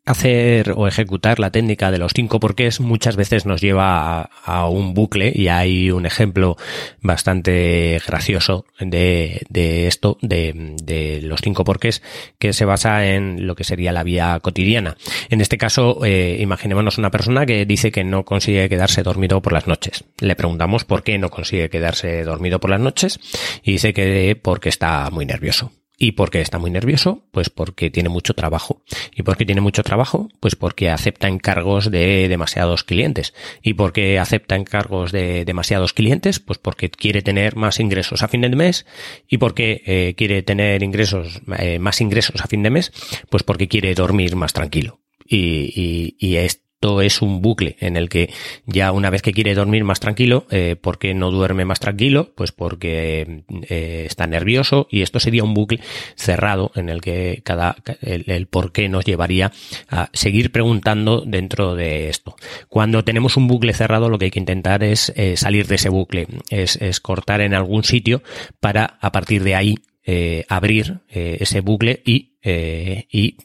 Hacer 0.10 0.74
o 0.76 0.88
ejecutar 0.88 1.38
la 1.38 1.52
técnica 1.52 1.92
de 1.92 2.00
los 2.00 2.14
cinco 2.16 2.40
porqués 2.40 2.80
muchas 2.80 3.16
veces 3.16 3.46
nos 3.46 3.62
lleva 3.62 4.24
a, 4.44 4.68
un 4.68 4.96
bucle 4.96 5.32
y 5.36 5.50
hay 5.50 5.92
un 5.92 6.08
ejemplo 6.08 6.58
bastante 7.00 8.02
gracioso 8.08 8.66
de, 8.80 9.46
esto, 9.86 10.18
de, 10.24 11.20
los 11.22 11.42
cinco 11.42 11.64
porqués, 11.64 12.02
que 12.40 12.54
se 12.54 12.66
basa 12.66 13.06
en 13.06 13.46
lo 13.46 13.54
que 13.54 13.64
sería 13.64 13.92
la 13.92 14.02
vida 14.02 14.40
cotidiana. 14.40 14.98
En 15.30 15.42
este 15.42 15.60
caso, 15.60 16.04
eh, 16.04 16.38
imaginémonos 16.40 16.98
una 16.98 17.12
persona 17.12 17.46
que 17.46 17.68
dice 17.68 17.92
que 17.92 18.04
no 18.04 18.26
consigue 18.26 18.68
quedarse 18.68 19.04
dormido 19.04 19.44
por 19.44 19.54
las 19.54 19.68
noches. 19.68 20.06
Le 20.22 20.36
preguntamos 20.36 20.86
por 20.86 21.04
qué 21.04 21.20
no 21.20 21.30
consigue 21.30 21.70
quedarse 21.70 22.24
dormido 22.24 22.60
por 22.60 22.72
las 22.72 22.82
noches 22.82 23.20
y 23.62 23.74
dice 23.74 23.94
que 23.94 24.36
porque 24.42 24.70
está 24.70 25.08
muy 25.12 25.28
nervioso. 25.28 25.72
¿Y 26.02 26.14
por 26.14 26.32
qué 26.32 26.40
está 26.40 26.58
muy 26.60 26.72
nervioso? 26.72 27.26
Pues 27.32 27.50
porque 27.50 27.92
tiene 27.92 28.08
mucho 28.08 28.34
trabajo. 28.34 28.82
¿Y 29.14 29.24
por 29.24 29.36
qué 29.36 29.46
tiene 29.46 29.60
mucho 29.60 29.84
trabajo? 29.84 30.30
Pues 30.40 30.56
porque 30.56 30.90
acepta 30.90 31.28
encargos 31.28 31.92
de 31.92 32.30
demasiados 32.30 32.86
clientes. 32.86 33.34
¿Y 33.62 33.74
por 33.74 33.92
qué 33.92 34.18
acepta 34.18 34.56
encargos 34.56 35.12
de 35.12 35.44
demasiados 35.44 35.92
clientes? 35.92 36.40
Pues 36.40 36.58
porque 36.58 36.90
quiere 36.90 37.22
tener 37.22 37.58
más 37.58 37.82
ingresos 37.82 38.24
a 38.24 38.30
fin 38.30 38.40
de 38.40 38.50
mes. 38.50 38.86
¿Y 39.28 39.40
por 39.40 39.54
qué 39.54 39.84
eh, 39.86 40.14
quiere 40.16 40.42
tener 40.42 40.84
ingresos, 40.84 41.42
eh, 41.60 41.80
más 41.80 42.00
ingresos 42.00 42.40
a 42.40 42.48
fin 42.48 42.64
de 42.64 42.70
mes? 42.70 42.94
Pues 43.30 43.44
porque 43.44 43.68
quiere 43.68 43.94
dormir 43.94 44.38
más 44.38 44.54
tranquilo. 44.54 45.02
Y, 45.28 45.74
y, 45.76 46.16
y 46.18 46.38
es 46.38 46.69
esto 46.82 47.02
es 47.02 47.22
un 47.22 47.42
bucle 47.42 47.76
en 47.82 47.98
el 47.98 48.08
que 48.08 48.30
ya 48.66 48.94
una 48.94 49.10
vez 49.10 49.22
que 49.22 49.34
quiere 49.34 49.54
dormir 49.54 49.84
más 49.84 50.00
tranquilo, 50.00 50.46
eh, 50.50 50.78
¿por 50.80 50.98
qué 50.98 51.14
no 51.14 51.30
duerme 51.30 51.66
más 51.66 51.82
tranquilo? 51.82 52.32
Pues 52.36 52.54
porque 52.54 53.44
eh, 53.68 54.06
está 54.08 54.28
nervioso 54.28 54.88
y 54.90 55.02
esto 55.02 55.20
sería 55.20 55.44
un 55.44 55.54
bucle 55.54 55.82
cerrado 56.16 56.72
en 56.76 56.88
el 56.88 57.02
que 57.02 57.42
cada 57.44 57.76
el, 58.00 58.48
por 58.48 58.72
qué 58.72 58.88
nos 58.88 59.04
llevaría 59.04 59.52
a 59.90 60.10
seguir 60.14 60.54
preguntando 60.54 61.22
dentro 61.26 61.76
de 61.76 62.08
esto. 62.08 62.38
Cuando 62.70 63.04
tenemos 63.04 63.36
un 63.36 63.50
bucle 63.50 63.74
cerrado, 63.74 64.08
lo 64.08 64.18
que 64.18 64.26
hay 64.26 64.32
que 64.32 64.40
intentar 64.40 64.82
es 64.82 65.12
eh, 65.18 65.36
salir 65.36 65.68
de 65.68 65.76
ese 65.76 65.90
bucle, 65.90 66.28
es, 66.50 66.78
es 66.78 67.02
cortar 67.02 67.42
en 67.42 67.56
algún 67.56 67.84
sitio 67.84 68.24
para 68.62 68.98
a 69.02 69.12
partir 69.12 69.44
de 69.44 69.56
ahí 69.56 69.76
eh, 70.12 70.44
abrir 70.50 71.02
eh, 71.08 71.38
ese 71.40 71.60
bucle 71.60 72.02
y, 72.04 72.34
eh, 72.42 73.06
y 73.12 73.38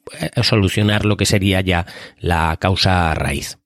solucionar 0.43 1.05
lo 1.05 1.19
que 1.19 1.27
sería 1.27 1.61
ya 1.61 1.85
la 2.19 2.57
causa 2.59 3.13
raíz. 3.13 3.59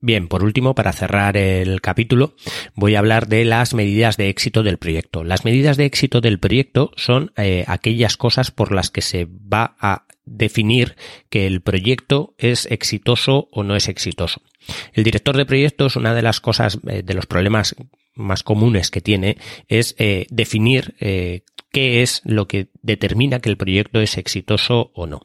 Bien, 0.00 0.28
por 0.28 0.44
último, 0.44 0.76
para 0.76 0.92
cerrar 0.92 1.36
el 1.36 1.80
capítulo, 1.80 2.36
voy 2.76 2.94
a 2.94 3.00
hablar 3.00 3.26
de 3.26 3.44
las 3.44 3.74
medidas 3.74 4.16
de 4.16 4.28
éxito 4.28 4.62
del 4.62 4.78
proyecto. 4.78 5.24
Las 5.24 5.44
medidas 5.44 5.76
de 5.76 5.86
éxito 5.86 6.20
del 6.20 6.38
proyecto 6.38 6.92
son 6.94 7.32
aquellas 7.66 8.16
cosas 8.16 8.52
por 8.52 8.70
las 8.70 8.92
que 8.92 9.02
se 9.02 9.26
va 9.26 9.74
a 9.80 10.04
definir 10.24 10.94
que 11.30 11.48
el 11.48 11.62
proyecto 11.62 12.36
es 12.38 12.66
exitoso 12.70 13.48
o 13.50 13.64
no 13.64 13.74
es 13.74 13.88
exitoso. 13.88 14.40
El 14.92 15.02
director 15.02 15.36
de 15.36 15.46
proyectos, 15.46 15.96
una 15.96 16.14
de 16.14 16.22
las 16.22 16.40
cosas, 16.40 16.78
de 16.82 17.14
los 17.14 17.26
problemas 17.26 17.74
más 18.18 18.42
comunes 18.42 18.90
que 18.90 19.00
tiene 19.00 19.38
es 19.68 19.94
eh, 19.98 20.26
definir 20.30 20.94
eh, 21.00 21.42
qué 21.72 22.02
es 22.02 22.20
lo 22.24 22.46
que 22.46 22.68
determina 22.82 23.40
que 23.40 23.48
el 23.48 23.56
proyecto 23.56 24.00
es 24.00 24.18
exitoso 24.18 24.90
o 24.94 25.06
no. 25.06 25.22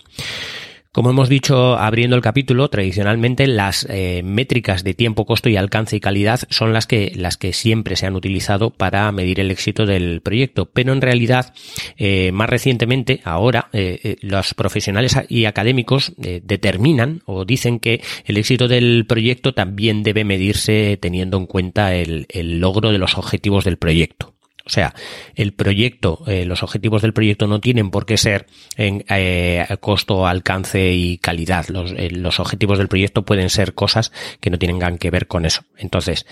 Como 0.93 1.09
hemos 1.09 1.27
dicho 1.27 1.75
abriendo 1.75 2.15
el 2.15 2.21
capítulo, 2.21 2.69
tradicionalmente 2.69 3.47
las 3.47 3.87
eh, 3.89 4.21
métricas 4.23 4.83
de 4.83 4.93
tiempo, 4.93 5.25
costo 5.25 5.49
y 5.49 5.57
alcance 5.57 5.95
y 5.95 5.99
calidad 5.99 6.41
son 6.51 6.71
las 6.71 6.85
que, 6.85 7.11
las 7.15 7.35
que 7.35 7.51
siempre 7.51 7.95
se 7.95 8.05
han 8.05 8.15
utilizado 8.15 8.69
para 8.69 9.11
medir 9.11 9.39
el 9.39 9.49
éxito 9.49 9.87
del 9.87 10.21
proyecto. 10.21 10.69
Pero 10.71 10.93
en 10.93 11.01
realidad, 11.01 11.51
eh, 11.97 12.31
más 12.31 12.47
recientemente, 12.47 13.21
ahora, 13.23 13.69
eh, 13.73 14.17
los 14.21 14.53
profesionales 14.53 15.17
y 15.29 15.45
académicos 15.45 16.13
determinan 16.15 17.23
o 17.25 17.43
dicen 17.43 17.79
que 17.79 18.03
el 18.25 18.37
éxito 18.37 18.67
del 18.67 19.07
proyecto 19.07 19.55
también 19.55 20.03
debe 20.03 20.23
medirse 20.23 20.99
teniendo 21.01 21.37
en 21.37 21.47
cuenta 21.47 21.95
el 21.95 22.27
logro 22.59 22.91
de 22.91 22.99
los 22.99 23.17
objetivos 23.17 23.63
del 23.63 23.77
proyecto. 23.77 24.35
O 24.65 24.69
sea, 24.69 24.93
el 25.35 25.53
proyecto, 25.53 26.23
eh, 26.25 26.45
los 26.45 26.63
objetivos 26.63 27.01
del 27.01 27.13
proyecto 27.13 27.47
no 27.47 27.59
tienen 27.59 27.91
por 27.91 28.05
qué 28.05 28.17
ser 28.17 28.45
en 28.77 29.03
eh, 29.09 29.65
costo, 29.81 30.25
alcance 30.25 30.93
y 30.93 31.17
calidad. 31.17 31.67
Los, 31.67 31.91
eh, 31.91 32.09
los, 32.11 32.39
objetivos 32.39 32.77
del 32.77 32.87
proyecto 32.87 33.25
pueden 33.25 33.49
ser 33.49 33.73
cosas 33.73 34.13
que 34.39 34.49
no 34.49 34.57
tengan 34.57 34.97
que 34.97 35.11
ver 35.11 35.27
con 35.27 35.45
eso. 35.45 35.63
Entonces, 35.77 36.25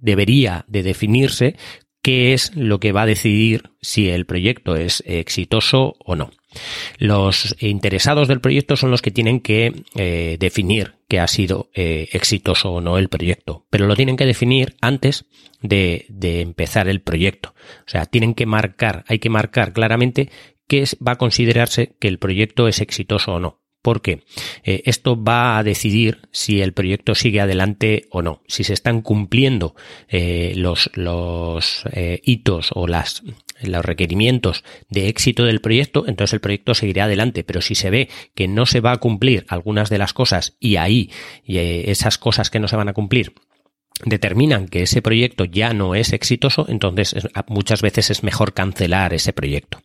debería 0.00 0.64
de 0.68 0.82
definirse 0.82 1.56
qué 2.02 2.32
es 2.32 2.56
lo 2.56 2.80
que 2.80 2.92
va 2.92 3.02
a 3.02 3.06
decidir 3.06 3.70
si 3.82 4.08
el 4.08 4.24
proyecto 4.24 4.76
es 4.76 5.02
exitoso 5.06 5.96
o 5.98 6.16
no. 6.16 6.30
Los 6.98 7.56
interesados 7.60 8.28
del 8.28 8.40
proyecto 8.40 8.76
son 8.76 8.90
los 8.90 9.02
que 9.02 9.10
tienen 9.10 9.40
que 9.40 9.84
eh, 9.94 10.36
definir 10.38 10.94
que 11.08 11.20
ha 11.20 11.26
sido 11.26 11.70
eh, 11.74 12.08
exitoso 12.12 12.72
o 12.72 12.80
no 12.80 12.98
el 12.98 13.08
proyecto, 13.08 13.66
pero 13.70 13.86
lo 13.86 13.96
tienen 13.96 14.16
que 14.16 14.26
definir 14.26 14.76
antes 14.80 15.26
de, 15.60 16.06
de, 16.08 16.40
empezar 16.40 16.88
el 16.88 17.00
proyecto. 17.00 17.54
O 17.86 17.90
sea, 17.90 18.06
tienen 18.06 18.34
que 18.34 18.46
marcar, 18.46 19.04
hay 19.08 19.18
que 19.18 19.30
marcar 19.30 19.72
claramente 19.72 20.30
qué 20.66 20.84
va 21.06 21.12
a 21.12 21.18
considerarse 21.18 21.94
que 21.98 22.08
el 22.08 22.18
proyecto 22.18 22.68
es 22.68 22.80
exitoso 22.80 23.34
o 23.34 23.40
no 23.40 23.59
porque 23.82 24.24
eh, 24.64 24.82
esto 24.84 25.22
va 25.22 25.58
a 25.58 25.62
decidir 25.62 26.28
si 26.32 26.60
el 26.60 26.72
proyecto 26.72 27.14
sigue 27.14 27.40
adelante 27.40 28.06
o 28.10 28.22
no, 28.22 28.42
si 28.46 28.64
se 28.64 28.74
están 28.74 29.02
cumpliendo 29.02 29.74
eh, 30.08 30.52
los, 30.56 30.90
eh, 31.92 32.20
hitos 32.24 32.70
o 32.74 32.86
las, 32.86 33.22
los 33.62 33.84
requerimientos 33.84 34.64
de 34.88 35.08
éxito 35.08 35.44
del 35.44 35.60
proyecto, 35.60 36.04
entonces 36.06 36.34
el 36.34 36.40
proyecto 36.40 36.74
seguirá 36.74 37.04
adelante, 37.04 37.44
pero 37.44 37.60
si 37.60 37.74
se 37.74 37.90
ve 37.90 38.08
que 38.34 38.48
no 38.48 38.66
se 38.66 38.80
va 38.80 38.92
a 38.92 38.98
cumplir 38.98 39.46
algunas 39.48 39.88
de 39.90 39.98
las 39.98 40.12
cosas 40.12 40.56
y 40.60 40.76
ahí 40.76 41.10
esas 41.46 42.18
cosas 42.18 42.50
que 42.50 42.60
no 42.60 42.68
se 42.68 42.76
van 42.76 42.88
a 42.88 42.92
cumplir 42.92 43.34
determinan 44.04 44.68
que 44.68 44.82
ese 44.82 45.02
proyecto 45.02 45.44
ya 45.44 45.72
no 45.72 45.94
es 45.94 46.12
exitoso, 46.12 46.66
entonces 46.68 47.14
muchas 47.48 47.82
veces 47.82 48.10
es 48.10 48.22
mejor 48.22 48.54
cancelar 48.54 49.14
ese 49.14 49.32
proyecto. 49.32 49.82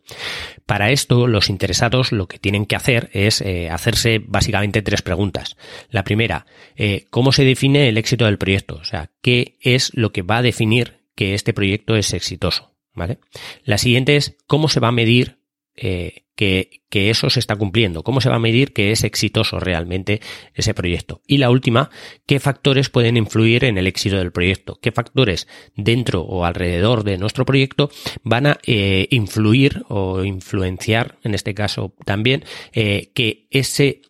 Para 0.65 0.91
esto, 0.91 1.27
los 1.27 1.49
interesados 1.49 2.11
lo 2.11 2.27
que 2.27 2.39
tienen 2.39 2.65
que 2.65 2.75
hacer 2.75 3.09
es 3.13 3.41
eh, 3.41 3.69
hacerse 3.69 4.21
básicamente 4.25 4.81
tres 4.81 5.01
preguntas. 5.01 5.57
La 5.89 6.03
primera, 6.03 6.45
eh, 6.75 7.05
¿cómo 7.09 7.31
se 7.31 7.43
define 7.43 7.89
el 7.89 7.97
éxito 7.97 8.25
del 8.25 8.37
proyecto? 8.37 8.75
O 8.75 8.83
sea, 8.83 9.11
¿qué 9.21 9.57
es 9.61 9.91
lo 9.93 10.11
que 10.11 10.21
va 10.21 10.37
a 10.37 10.41
definir 10.41 11.05
que 11.15 11.33
este 11.33 11.53
proyecto 11.53 11.95
es 11.95 12.13
exitoso? 12.13 12.71
¿Vale? 12.93 13.19
La 13.65 13.77
siguiente 13.77 14.15
es, 14.15 14.37
¿cómo 14.47 14.69
se 14.69 14.79
va 14.79 14.87
a 14.87 14.93
medir 14.93 15.39
eh, 15.77 16.23
que, 16.35 16.81
que, 16.89 17.09
eso 17.09 17.29
se 17.29 17.39
está 17.39 17.55
cumpliendo, 17.55 18.03
cómo 18.03 18.19
se 18.19 18.29
va 18.29 18.35
a 18.35 18.39
medir 18.39 18.73
que 18.73 18.91
es 18.91 19.03
exitoso 19.03 19.59
realmente 19.59 20.21
ese 20.53 20.73
proyecto. 20.73 21.21
Y 21.27 21.37
la 21.37 21.49
última, 21.49 21.89
qué 22.25 22.39
factores 22.39 22.89
pueden 22.89 23.15
influir 23.17 23.63
en 23.63 23.77
el 23.77 23.87
éxito 23.87 24.17
del 24.17 24.31
proyecto, 24.31 24.77
qué 24.81 24.91
factores 24.91 25.47
dentro 25.75 26.21
o 26.21 26.45
alrededor 26.45 27.03
de 27.03 27.17
nuestro 27.17 27.45
proyecto 27.45 27.89
van 28.23 28.47
a 28.47 28.57
eh, 28.65 29.07
influir 29.11 29.83
o 29.87 30.23
influenciar, 30.23 31.17
en 31.23 31.35
este 31.35 31.53
caso 31.53 31.93
también, 32.05 32.43
eh, 32.73 33.11
que 33.13 33.47
ese 33.51 34.01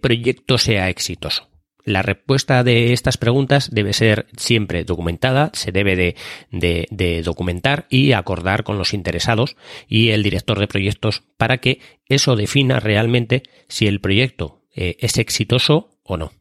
proyecto 0.00 0.56
sea 0.56 0.88
exitoso. 0.88 1.53
La 1.84 2.00
respuesta 2.00 2.64
de 2.64 2.94
estas 2.94 3.18
preguntas 3.18 3.70
debe 3.70 3.92
ser 3.92 4.26
siempre 4.38 4.84
documentada, 4.84 5.50
se 5.52 5.70
debe 5.70 6.16
de, 6.50 7.22
documentar 7.22 7.86
y 7.90 8.12
acordar 8.12 8.64
con 8.64 8.78
los 8.78 8.94
interesados 8.94 9.56
y 9.86 10.10
el 10.10 10.22
director 10.22 10.58
de 10.58 10.66
proyectos 10.66 11.22
para 11.36 11.58
que 11.58 11.80
eso 12.06 12.36
defina 12.36 12.80
realmente 12.80 13.42
si 13.68 13.86
el 13.86 14.00
proyecto 14.00 14.62
eh, 14.74 14.96
es 15.00 15.18
exitoso 15.18 15.98
o 16.02 16.16
no. 16.16 16.32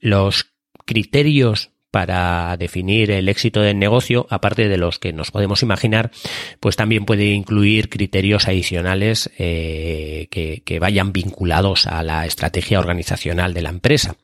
Los 0.00 0.54
criterios 0.86 1.71
para 1.92 2.56
definir 2.56 3.10
el 3.10 3.28
éxito 3.28 3.60
del 3.60 3.78
negocio, 3.78 4.26
aparte 4.30 4.68
de 4.68 4.78
los 4.78 4.98
que 4.98 5.12
nos 5.12 5.30
podemos 5.30 5.62
imaginar, 5.62 6.10
pues 6.58 6.74
también 6.74 7.04
puede 7.04 7.26
incluir 7.26 7.90
criterios 7.90 8.48
adicionales 8.48 9.30
eh, 9.38 10.26
que, 10.30 10.78
vayan 10.80 11.12
vinculados 11.12 11.86
a 11.86 12.02
la 12.02 12.26
estrategia 12.26 12.80
organizacional 12.80 13.54
de 13.54 13.62
la 13.62 13.68
empresa. 13.68 14.16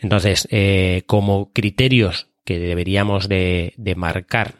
Entonces, 0.00 0.48
eh, 0.50 1.04
como 1.06 1.52
criterios 1.52 2.28
que 2.44 2.58
deberíamos 2.58 3.28
de 3.28 3.94
marcar 3.94 4.54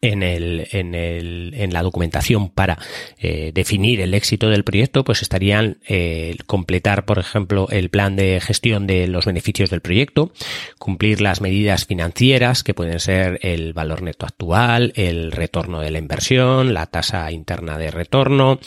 en, 0.00 0.22
el, 0.22 0.68
en, 0.72 0.94
el, 0.94 1.54
en 1.56 1.72
la 1.72 1.82
documentación 1.82 2.50
para 2.50 2.78
eh, 3.18 3.52
definir 3.54 4.00
el 4.00 4.14
éxito 4.14 4.48
del 4.48 4.64
proyecto, 4.64 5.04
pues 5.04 5.22
estarían 5.22 5.78
eh, 5.88 6.36
completar, 6.46 7.04
por 7.04 7.18
ejemplo, 7.18 7.68
el 7.70 7.90
plan 7.90 8.16
de 8.16 8.40
gestión 8.40 8.86
de 8.86 9.06
los 9.06 9.26
beneficios 9.26 9.70
del 9.70 9.80
proyecto, 9.80 10.32
cumplir 10.78 11.20
las 11.20 11.40
medidas 11.40 11.86
financieras, 11.86 12.62
que 12.62 12.74
pueden 12.74 13.00
ser 13.00 13.38
el 13.42 13.72
valor 13.72 14.02
neto 14.02 14.26
actual, 14.26 14.92
el 14.96 15.32
retorno 15.32 15.80
de 15.80 15.90
la 15.90 15.98
inversión, 15.98 16.74
la 16.74 16.86
tasa 16.86 17.30
interna 17.30 17.78
de 17.78 17.90
retorno, 17.90 18.60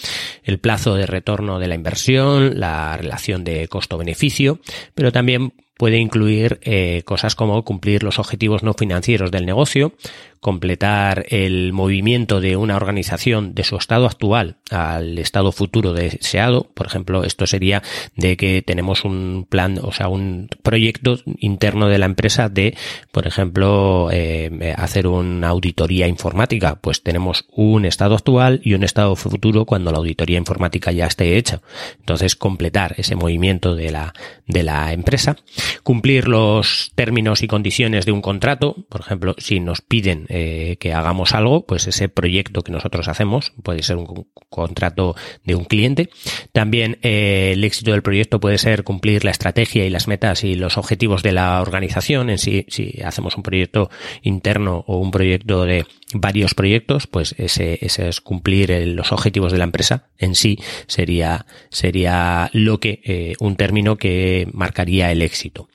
el 0.43 0.60
plazo 0.60 0.95
de 0.95 1.05
retorno 1.05 1.60
de 1.60 1.67
la 1.67 1.75
inversión, 1.75 2.60
la 2.60 2.97
relación 2.97 3.43
de 3.43 3.67
costo-beneficio, 3.67 4.60
pero 4.95 5.12
también 5.12 5.53
puede 5.79 5.97
incluir 5.97 6.60
eh, 6.63 7.03
cosas 7.05 7.36
como 7.36 7.63
cumplir 7.63 8.03
los 8.03 8.19
objetivos 8.19 8.63
no 8.63 8.73
financieros 8.73 9.32
del 9.32 9.45
negocio, 9.45 9.93
completar 10.39 11.25
el 11.30 11.73
movimiento 11.73 12.39
de 12.39 12.56
una 12.56 12.75
organización 12.75 13.54
de 13.54 13.63
su 13.63 13.75
estado 13.75 14.06
actual 14.06 14.58
al 14.71 15.17
estado 15.17 15.52
futuro 15.52 15.93
deseado. 15.93 16.69
Por 16.73 16.88
ejemplo, 16.88 17.23
esto 17.23 17.45
sería 17.47 17.84
de 18.15 18.38
que 18.38 18.62
tenemos 18.62 19.04
un 19.04 19.45
plan, 19.49 19.80
o 19.82 19.91
sea, 19.91 20.08
un 20.08 20.49
proyecto 20.63 21.19
interno 21.39 21.88
de 21.88 21.97
la 21.97 22.06
empresa 22.06 22.49
de, 22.49 22.75
por 23.12 23.28
ejemplo, 23.28 24.10
eh, 24.12 24.73
hacer 24.78 25.08
una 25.08 25.49
auditoría 25.49 26.08
informática. 26.08 26.75
Pues 26.75 27.04
tenemos 27.04 27.45
un 27.52 27.86
estado 27.86 28.15
actual 28.15 28.62
y 28.63 28.73
un 28.73 28.84
estado 28.84 29.15
futuro 29.15 29.65
cuando 29.65 29.91
la 29.91 29.97
auditoría 29.97 30.38
informática 30.38 30.91
ya 30.91 31.08
esté 31.08 31.38
hecha. 31.38 31.62
Entonces, 31.99 32.36
completar 32.36 32.95
ese 32.97 33.15
movimiento 33.15 33.75
de 33.75 33.91
la, 33.91 34.13
de 34.47 34.63
la 34.63 34.93
empresa. 34.93 35.36
Cumplir 35.84 36.28
los 36.28 36.91
términos 36.95 37.43
y 37.43 37.47
condiciones 37.47 38.06
de 38.06 38.12
un 38.12 38.21
contrato. 38.21 38.75
Por 38.89 39.02
ejemplo, 39.02 39.36
si 39.38 39.60
nos 39.60 39.82
piden 39.82 40.25
eh, 40.30 40.78
que 40.80 40.94
hagamos 40.94 41.34
algo, 41.34 41.65
pues 41.65 41.88
ese 41.88 42.08
proyecto 42.08 42.62
que 42.62 42.72
nosotros 42.72 43.08
hacemos 43.08 43.52
puede 43.63 43.84
ser 43.84 43.98
un 43.98 44.28
contrato 44.50 45.15
de 45.44 45.56
un 45.56 45.65
cliente. 45.65 46.10
También 46.54 47.00
eh, 47.02 47.52
el 47.54 47.63
éxito 47.63 47.92
del 47.92 48.04
proyecto 48.04 48.39
puede 48.39 48.58
ser 48.58 48.84
cumplir 48.84 49.26
la 49.26 49.32
estrategia 49.32 49.86
y 49.86 49.89
las 49.89 50.08
metas 50.08 50.44
y 50.44 50.56
los 50.56 50.78
objetivos 50.78 51.24
de 51.24 51.32
la 51.32 51.62
organización 51.62 52.30
en 52.30 52.38
sí. 52.38 52.65
Si 52.70 53.02
hacemos 53.04 53.36
un 53.36 53.44
proyecto 53.44 53.89
interno 54.22 54.84
o 54.88 54.98
un 54.98 55.12
proyecto 55.12 55.65
de 55.65 55.86
varios 56.13 56.54
proyectos, 56.54 57.08
pues 57.08 57.36
ese, 57.38 57.80
ese 57.82 58.10
es 58.10 58.22
cumplir 58.22 58.70
los 58.88 59.12
objetivos 59.12 59.52
de 59.52 59.58
la 59.58 59.63
empresa 59.63 60.10
en 60.18 60.36
sí 60.36 60.60
sería, 60.88 61.46
sería 61.70 62.50
lo 62.54 62.80
que, 62.80 63.02
eh, 63.04 63.34
un 63.39 63.56
término 63.56 63.98
que 63.98 64.48
marcaría 64.54 65.12
el 65.12 65.22
éxito. 65.22 65.70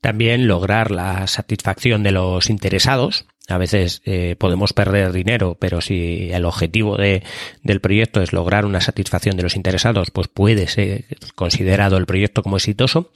También 0.00 0.46
lograr 0.46 0.90
la 0.90 1.26
satisfacción 1.26 2.02
de 2.02 2.12
los 2.12 2.50
interesados, 2.50 3.26
a 3.48 3.58
veces 3.58 4.02
eh, 4.04 4.36
podemos 4.38 4.72
perder 4.72 5.12
dinero, 5.12 5.56
pero 5.58 5.80
si 5.80 6.30
el 6.32 6.44
objetivo 6.44 6.96
de, 6.96 7.22
del 7.62 7.80
proyecto 7.80 8.22
es 8.22 8.32
lograr 8.32 8.66
una 8.66 8.80
satisfacción 8.80 9.36
de 9.36 9.42
los 9.42 9.56
interesados, 9.56 10.10
pues 10.10 10.28
puede 10.28 10.68
ser 10.68 11.04
considerado 11.34 11.96
el 11.96 12.06
proyecto 12.06 12.42
como 12.42 12.56
exitoso. 12.58 13.10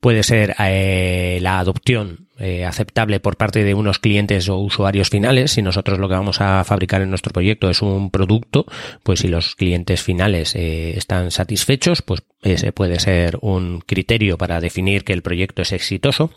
Puede 0.00 0.22
ser 0.22 0.54
eh, 0.58 1.38
la 1.42 1.58
adopción 1.58 2.28
eh, 2.38 2.64
aceptable 2.64 3.20
por 3.20 3.36
parte 3.36 3.64
de 3.64 3.74
unos 3.74 3.98
clientes 3.98 4.48
o 4.48 4.56
usuarios 4.56 5.10
finales. 5.10 5.50
Si 5.50 5.60
nosotros 5.60 5.98
lo 5.98 6.08
que 6.08 6.14
vamos 6.14 6.40
a 6.40 6.64
fabricar 6.64 7.02
en 7.02 7.10
nuestro 7.10 7.34
proyecto 7.34 7.68
es 7.68 7.82
un 7.82 8.10
producto, 8.10 8.64
pues 9.02 9.20
si 9.20 9.28
los 9.28 9.56
clientes 9.56 10.02
finales 10.02 10.56
eh, 10.56 10.96
están 10.96 11.30
satisfechos, 11.30 12.00
pues 12.00 12.22
ese 12.42 12.72
puede 12.72 12.98
ser 12.98 13.36
un 13.42 13.82
criterio 13.82 14.38
para 14.38 14.58
definir 14.58 15.04
que 15.04 15.12
el 15.12 15.20
proyecto 15.20 15.60
es 15.60 15.72
exitoso. 15.72 16.30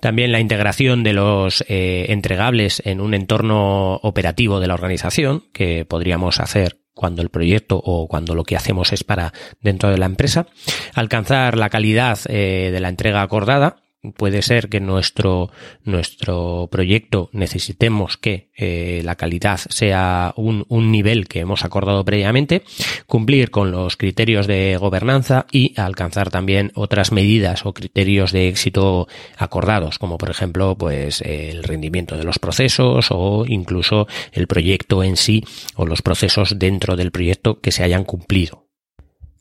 También 0.00 0.30
la 0.30 0.40
integración 0.40 1.02
de 1.02 1.14
los 1.14 1.64
entregables 1.66 2.82
en 2.84 3.00
un 3.00 3.14
entorno 3.14 3.94
operativo 3.94 4.60
de 4.60 4.66
la 4.66 4.74
organización, 4.74 5.44
que 5.54 5.86
podríamos 5.86 6.38
hacer 6.38 6.76
cuando 7.00 7.22
el 7.22 7.30
proyecto 7.30 7.80
o 7.82 8.06
cuando 8.08 8.34
lo 8.34 8.44
que 8.44 8.56
hacemos 8.56 8.92
es 8.92 9.04
para 9.04 9.32
dentro 9.62 9.88
de 9.88 9.96
la 9.96 10.04
empresa. 10.04 10.48
Alcanzar 10.92 11.56
la 11.56 11.70
calidad 11.70 12.18
de 12.24 12.78
la 12.78 12.90
entrega 12.90 13.22
acordada, 13.22 13.76
puede 14.16 14.42
ser 14.42 14.68
que 14.68 14.80
nuestro, 14.80 15.50
nuestro 15.84 16.68
proyecto 16.70 17.28
necesitemos 17.32 18.16
que 18.16 18.50
eh, 18.56 19.02
la 19.04 19.16
calidad 19.16 19.58
sea 19.58 20.32
un, 20.36 20.64
un, 20.68 20.90
nivel 20.90 21.28
que 21.28 21.40
hemos 21.40 21.64
acordado 21.64 22.04
previamente, 22.04 22.62
cumplir 23.06 23.50
con 23.50 23.70
los 23.70 23.96
criterios 23.96 24.46
de 24.46 24.76
gobernanza 24.78 25.46
y 25.52 25.78
alcanzar 25.78 26.30
también 26.30 26.72
otras 26.74 27.12
medidas 27.12 27.66
o 27.66 27.74
criterios 27.74 28.32
de 28.32 28.48
éxito 28.48 29.06
acordados, 29.36 29.98
como 29.98 30.18
por 30.18 30.30
ejemplo, 30.30 30.76
pues 30.76 31.20
el 31.20 31.62
rendimiento 31.62 32.16
de 32.16 32.24
los 32.24 32.38
procesos 32.38 33.08
o 33.10 33.44
incluso 33.46 34.06
el 34.32 34.46
proyecto 34.46 35.04
en 35.04 35.16
sí 35.16 35.44
o 35.74 35.84
los 35.86 36.02
procesos 36.02 36.58
dentro 36.58 36.96
del 36.96 37.10
proyecto 37.10 37.60
que 37.60 37.72
se 37.72 37.82
hayan 37.82 38.04
cumplido 38.04 38.69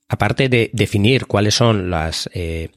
aparte 0.09 0.49
de 0.49 0.71
definir 0.73 1.27
cuáles 1.27 1.53
son 1.53 1.89
las, 1.89 2.29
eh, 2.33 2.69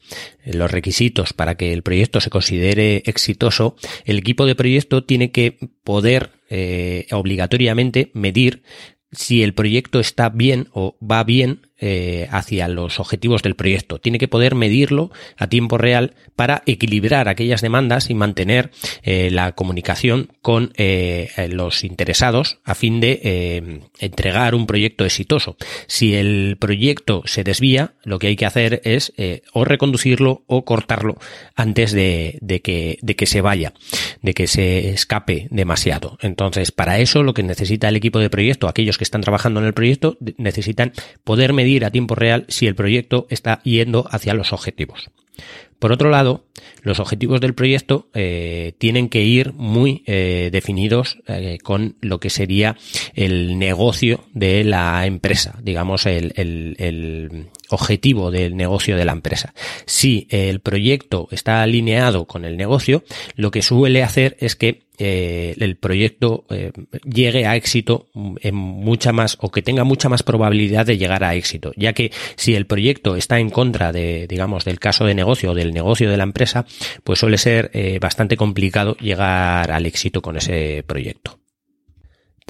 los 0.44 0.70
requisitos 0.70 1.32
para 1.32 1.56
que 1.56 1.72
el 1.72 1.82
proyecto 1.82 2.20
se 2.20 2.30
considere 2.30 3.02
exitoso, 3.06 3.74
el 4.04 4.18
equipo 4.18 4.46
de 4.46 4.54
proyecto 4.54 5.02
tiene 5.02 5.32
que 5.32 5.58
poder 5.82 6.30
eh, 6.50 7.06
obligatoriamente 7.10 8.10
medir 8.12 8.62
si 9.10 9.42
el 9.42 9.54
proyecto 9.54 9.98
está 9.98 10.28
bien 10.28 10.68
o 10.72 10.96
va 11.02 11.24
bien 11.24 11.66
eh, 11.84 12.28
hacia 12.30 12.68
los 12.68 13.00
objetivos 13.00 13.42
del 13.42 13.56
proyecto. 13.56 13.98
Tiene 13.98 14.20
que 14.20 14.28
poder 14.28 14.54
medirlo 14.54 15.10
a 15.36 15.48
tiempo 15.48 15.78
real 15.78 16.14
para 16.36 16.62
equilibrar 16.64 17.28
aquellas 17.28 17.60
demandas 17.60 18.08
y 18.08 18.14
mantener 18.14 18.70
eh, 19.02 19.32
la 19.32 19.50
comunicación 19.50 20.28
con 20.42 20.72
eh, 20.76 21.30
los 21.50 21.82
interesados 21.82 22.60
a 22.62 22.76
fin 22.76 23.00
de 23.00 23.82
entregar 23.98 24.54
un 24.54 24.66
proyecto 24.66 25.04
exitoso. 25.04 25.56
Si 25.88 26.14
el 26.14 26.56
proyecto 26.60 27.22
se 27.24 27.42
desvía, 27.42 27.94
lo 28.04 28.20
que 28.20 28.28
hay 28.28 28.36
que 28.36 28.46
hacer 28.46 28.80
es 28.84 29.12
o 29.52 29.64
reconducirlo 29.64 30.44
o 30.46 30.64
cortarlo 30.64 31.18
antes 31.56 31.90
de, 31.90 32.38
de, 32.42 32.62
que, 32.62 32.98
de 33.02 33.16
que 33.16 33.26
se 33.26 33.40
vaya, 33.40 33.72
de 34.20 34.34
que 34.34 34.46
se 34.46 34.90
escape 34.90 35.48
demasiado. 35.50 36.16
Entonces, 36.20 36.70
para 36.70 37.00
eso 37.00 37.24
lo 37.24 37.34
que 37.34 37.42
necesita 37.42 37.88
el 37.88 37.96
equipo 37.96 38.20
de 38.20 38.30
proyecto, 38.30 38.68
aquellos 38.68 38.98
que 38.98 39.04
están 39.04 39.22
trabajando 39.22 39.58
en 39.58 39.66
el 39.66 39.74
proyecto, 39.74 40.16
necesitan 40.38 40.92
poder 41.24 41.52
medir 41.52 41.71
a 41.80 41.90
tiempo 41.90 42.14
real 42.14 42.44
si 42.48 42.66
el 42.66 42.74
proyecto 42.74 43.26
está 43.30 43.62
yendo 43.62 44.06
hacia 44.10 44.34
los 44.34 44.52
objetivos. 44.52 45.10
Por 45.82 45.90
otro 45.90 46.10
lado, 46.10 46.44
los 46.82 47.00
objetivos 47.00 47.40
del 47.40 47.54
proyecto 47.54 48.08
eh, 48.14 48.72
tienen 48.78 49.08
que 49.08 49.22
ir 49.22 49.52
muy 49.54 50.04
eh, 50.06 50.48
definidos 50.52 51.18
eh, 51.26 51.58
con 51.60 51.96
lo 52.00 52.20
que 52.20 52.30
sería 52.30 52.76
el 53.14 53.58
negocio 53.58 54.24
de 54.32 54.62
la 54.62 55.04
empresa, 55.06 55.58
digamos 55.60 56.06
el, 56.06 56.34
el, 56.36 57.48
objetivo 57.68 58.30
del 58.30 58.54
negocio 58.54 58.96
de 58.96 59.04
la 59.04 59.10
empresa. 59.10 59.54
Si 59.84 60.28
el 60.30 60.60
proyecto 60.60 61.26
está 61.32 61.62
alineado 61.62 62.26
con 62.26 62.44
el 62.44 62.56
negocio, 62.56 63.02
lo 63.34 63.50
que 63.50 63.62
suele 63.62 64.04
hacer 64.04 64.36
es 64.38 64.54
que 64.54 64.81
eh, 65.04 65.56
el 65.58 65.76
proyecto 65.76 66.44
eh, 66.48 66.70
llegue 67.04 67.44
a 67.44 67.56
éxito 67.56 68.06
en 68.40 68.54
mucha 68.54 69.12
más 69.12 69.36
o 69.40 69.50
que 69.50 69.60
tenga 69.60 69.82
mucha 69.82 70.08
más 70.08 70.22
probabilidad 70.22 70.86
de 70.86 70.96
llegar 70.96 71.24
a 71.24 71.34
éxito, 71.34 71.72
ya 71.76 71.92
que 71.92 72.12
si 72.36 72.54
el 72.54 72.66
proyecto 72.66 73.16
está 73.16 73.40
en 73.40 73.50
contra 73.50 73.90
de, 73.90 74.28
digamos, 74.28 74.64
del 74.64 74.78
caso 74.78 75.04
de 75.04 75.14
negocio 75.14 75.50
o 75.50 75.54
del 75.54 75.74
negocio 75.74 76.08
de 76.08 76.16
la 76.16 76.22
empresa, 76.22 76.66
pues 77.02 77.18
suele 77.18 77.38
ser 77.38 77.70
eh, 77.74 77.98
bastante 78.00 78.36
complicado 78.36 78.96
llegar 79.00 79.72
al 79.72 79.86
éxito 79.86 80.22
con 80.22 80.36
ese 80.36 80.84
proyecto. 80.86 81.41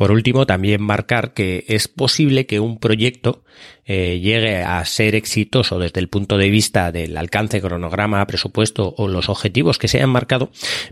Por 0.03 0.11
último, 0.11 0.47
también 0.47 0.83
marcar 0.83 1.33
que 1.33 1.65
es 1.69 1.87
posible 1.87 2.45
que 2.45 2.59
un 2.59 2.81
proyecto 2.81 3.45
eh, 3.85 4.21
llegue 4.21 4.63
a 4.63 4.85
ser 4.85 5.17
exitoso 5.17 5.81
desde 5.81 5.99
el 5.99 6.09
punto 6.09 6.39
de 6.39 6.51
vista 6.51 6.93
del 6.93 7.17
alcance, 7.17 7.61
cronograma, 7.61 8.25
presupuesto 8.27 8.95
o 8.97 9.09
los 9.09 9.29
objetivos 9.29 9.79
que 9.79 9.89
se 9.89 9.99
hayan 9.99 10.11
marcado, 10.11 10.51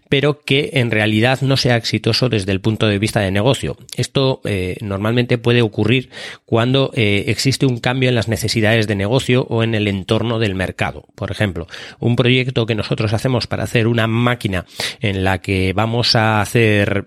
pero 0.08 0.40
que 0.40 0.70
en 0.74 0.90
realidad 0.90 1.40
no 1.40 1.56
sea 1.56 1.76
exitoso 1.76 2.28
desde 2.28 2.50
el 2.50 2.60
punto 2.60 2.88
de 2.88 2.98
vista 2.98 3.20
de 3.20 3.30
negocio. 3.30 3.76
Esto 3.96 4.40
eh, 4.44 4.76
normalmente 4.80 5.38
puede 5.38 5.62
ocurrir 5.62 6.10
cuando 6.44 6.90
eh, 6.94 7.26
existe 7.28 7.64
un 7.64 7.78
cambio 7.78 8.08
en 8.08 8.16
las 8.16 8.26
necesidades 8.26 8.88
de 8.88 8.96
negocio 8.96 9.46
o 9.48 9.62
en 9.62 9.76
el 9.76 9.86
entorno 9.86 10.40
del 10.40 10.56
mercado. 10.56 11.06
Por 11.14 11.30
ejemplo, 11.30 11.68
un 12.00 12.16
proyecto 12.16 12.66
que 12.66 12.74
nosotros 12.74 13.12
hacemos 13.12 13.46
para 13.46 13.64
hacer 13.64 13.86
una 13.86 14.08
máquina 14.08 14.66
en 15.00 15.22
la 15.22 15.38
que 15.38 15.72
vamos 15.72 16.16
a 16.16 16.40
hacer, 16.40 17.04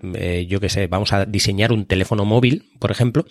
yo 0.48 0.60
qué 0.60 0.70
sé, 0.70 0.86
vamos 0.86 1.12
a 1.12 1.26
diseñar 1.26 1.72
un 1.72 1.84
teléfono 1.94 2.24
móvil, 2.24 2.64
por 2.80 2.90
ejemplo, 2.90 3.24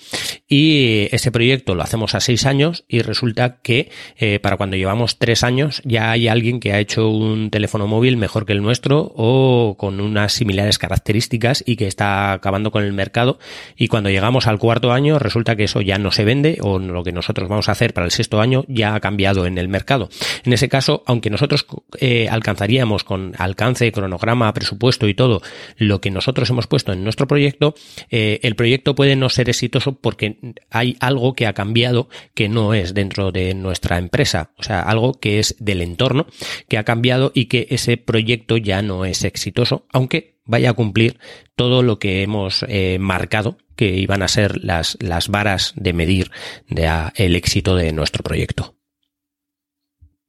y 0.47 1.10
ese 1.12 1.32
proyecto 1.34 1.76
lo 1.76 1.84
hacemos 1.84 2.15
a 2.15 2.21
seis 2.21 2.45
años 2.45 2.86
y 2.88 3.02
resulta 3.02 3.58
que 3.62 3.91
eh, 4.17 4.39
para 4.39 4.56
cuando 4.56 4.78
llevamos 4.78 5.19
tres 5.19 5.43
años 5.43 5.82
ya 5.84 6.12
hay 6.12 6.30
alguien 6.30 6.62
que 6.62 6.71
ha 6.71 6.80
hecho 6.80 7.10
un 7.10 7.49
teléfono 7.49 7.86
móvil 7.86 8.15
mejor 8.15 8.45
que 8.45 8.54
el 8.54 8.62
nuestro 8.62 9.12
o 9.17 9.76
con 9.78 9.99
unas 9.99 10.32
similares 10.32 10.78
características 10.78 11.62
y 11.67 11.76
que 11.76 11.88
está 11.88 12.32
acabando 12.32 12.71
con 12.71 12.86
el 12.86 12.93
mercado 12.93 13.38
y 13.76 13.89
cuando 13.89 14.10
llegamos 14.10 14.47
al 14.47 14.60
cuarto 14.60 14.93
año 14.93 15.19
resulta 15.19 15.58
que 15.58 15.65
eso 15.65 15.82
ya 15.82 15.97
no 15.97 16.12
se 16.12 16.23
vende 16.23 16.60
o 16.62 16.80
lo 16.80 17.04
que 17.04 17.12
nosotros 17.12 17.49
vamos 17.49 17.67
a 17.67 17.73
hacer 17.73 17.93
para 17.93 18.06
el 18.06 18.12
sexto 18.12 18.39
año 18.39 18.63
ya 18.69 18.95
ha 18.95 19.02
cambiado 19.02 19.45
en 19.45 19.58
el 19.58 19.67
mercado. 19.67 20.08
En 20.45 20.54
ese 20.54 20.69
caso, 20.69 21.04
aunque 21.06 21.30
nosotros 21.30 21.65
eh, 21.99 22.30
alcanzaríamos 22.30 23.04
con 23.04 23.34
alcance, 23.38 23.91
cronograma, 23.91 24.54
presupuesto 24.54 25.10
y 25.10 25.13
todo 25.13 25.41
lo 25.76 25.99
que 25.99 26.12
nosotros 26.12 26.49
hemos 26.49 26.67
puesto 26.67 26.93
en 26.93 27.04
nuestro 27.04 27.28
proyecto, 27.28 27.76
eh, 28.10 28.39
el 28.44 28.56
proyecto 28.56 28.94
puede 28.94 29.16
no 29.16 29.30
ser 29.30 29.50
exitoso 29.50 30.00
porque 30.00 30.38
hay 30.70 30.98
algo 31.00 31.34
que 31.34 31.48
ha 31.48 31.54
cambiado 31.54 32.10
que 32.36 32.50
no 32.50 32.74
es 32.74 32.94
dentro 32.94 33.32
de 33.32 33.54
nuestra 33.56 33.98
empresa, 33.98 34.52
o 34.58 34.64
sea, 34.64 34.82
algo 34.82 35.14
que 35.14 35.40
es 35.40 35.56
del 35.60 35.82
entorno, 35.82 36.28
que 36.68 36.78
ha 36.78 36.84
cambiado 36.84 37.32
y 37.34 37.46
que 37.46 37.68
ese 37.72 37.98
proyecto 37.98 38.58
ya 38.58 38.82
no 38.82 39.06
es 39.06 39.24
exitoso, 39.24 39.88
aunque 39.92 40.36
vaya 40.46 40.72
a 40.72 40.74
cumplir 40.74 41.20
todo 41.56 41.84
lo 41.84 42.00
que 42.00 42.22
hemos 42.22 42.66
eh, 42.68 42.98
marcado 43.00 43.58
que 43.76 43.96
iban 43.96 44.22
a 44.22 44.28
ser 44.28 44.64
las, 44.64 44.98
las 45.00 45.30
varas 45.30 45.74
de 45.78 45.94
medir 45.94 46.32
de, 46.68 46.90
el 47.16 47.36
éxito 47.36 47.76
de 47.76 47.94
nuestro 47.94 48.24
proyecto. 48.24 48.76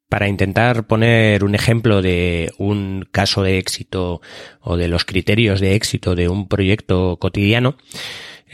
Para 0.09 0.29
intentar 0.29 0.87
poner 0.87 1.45
un 1.45 1.55
ejemplo 1.55 2.03
de 2.03 2.53
un 2.59 3.07
caso 3.11 3.43
de 3.43 3.59
éxito 3.59 4.21
o 4.61 4.77
de 4.77 4.89
los 4.89 5.05
criterios 5.05 5.61
de 5.61 5.75
éxito 5.75 6.15
de 6.15 6.29
un 6.29 6.47
proyecto 6.47 7.17
cotidiano, 7.19 7.77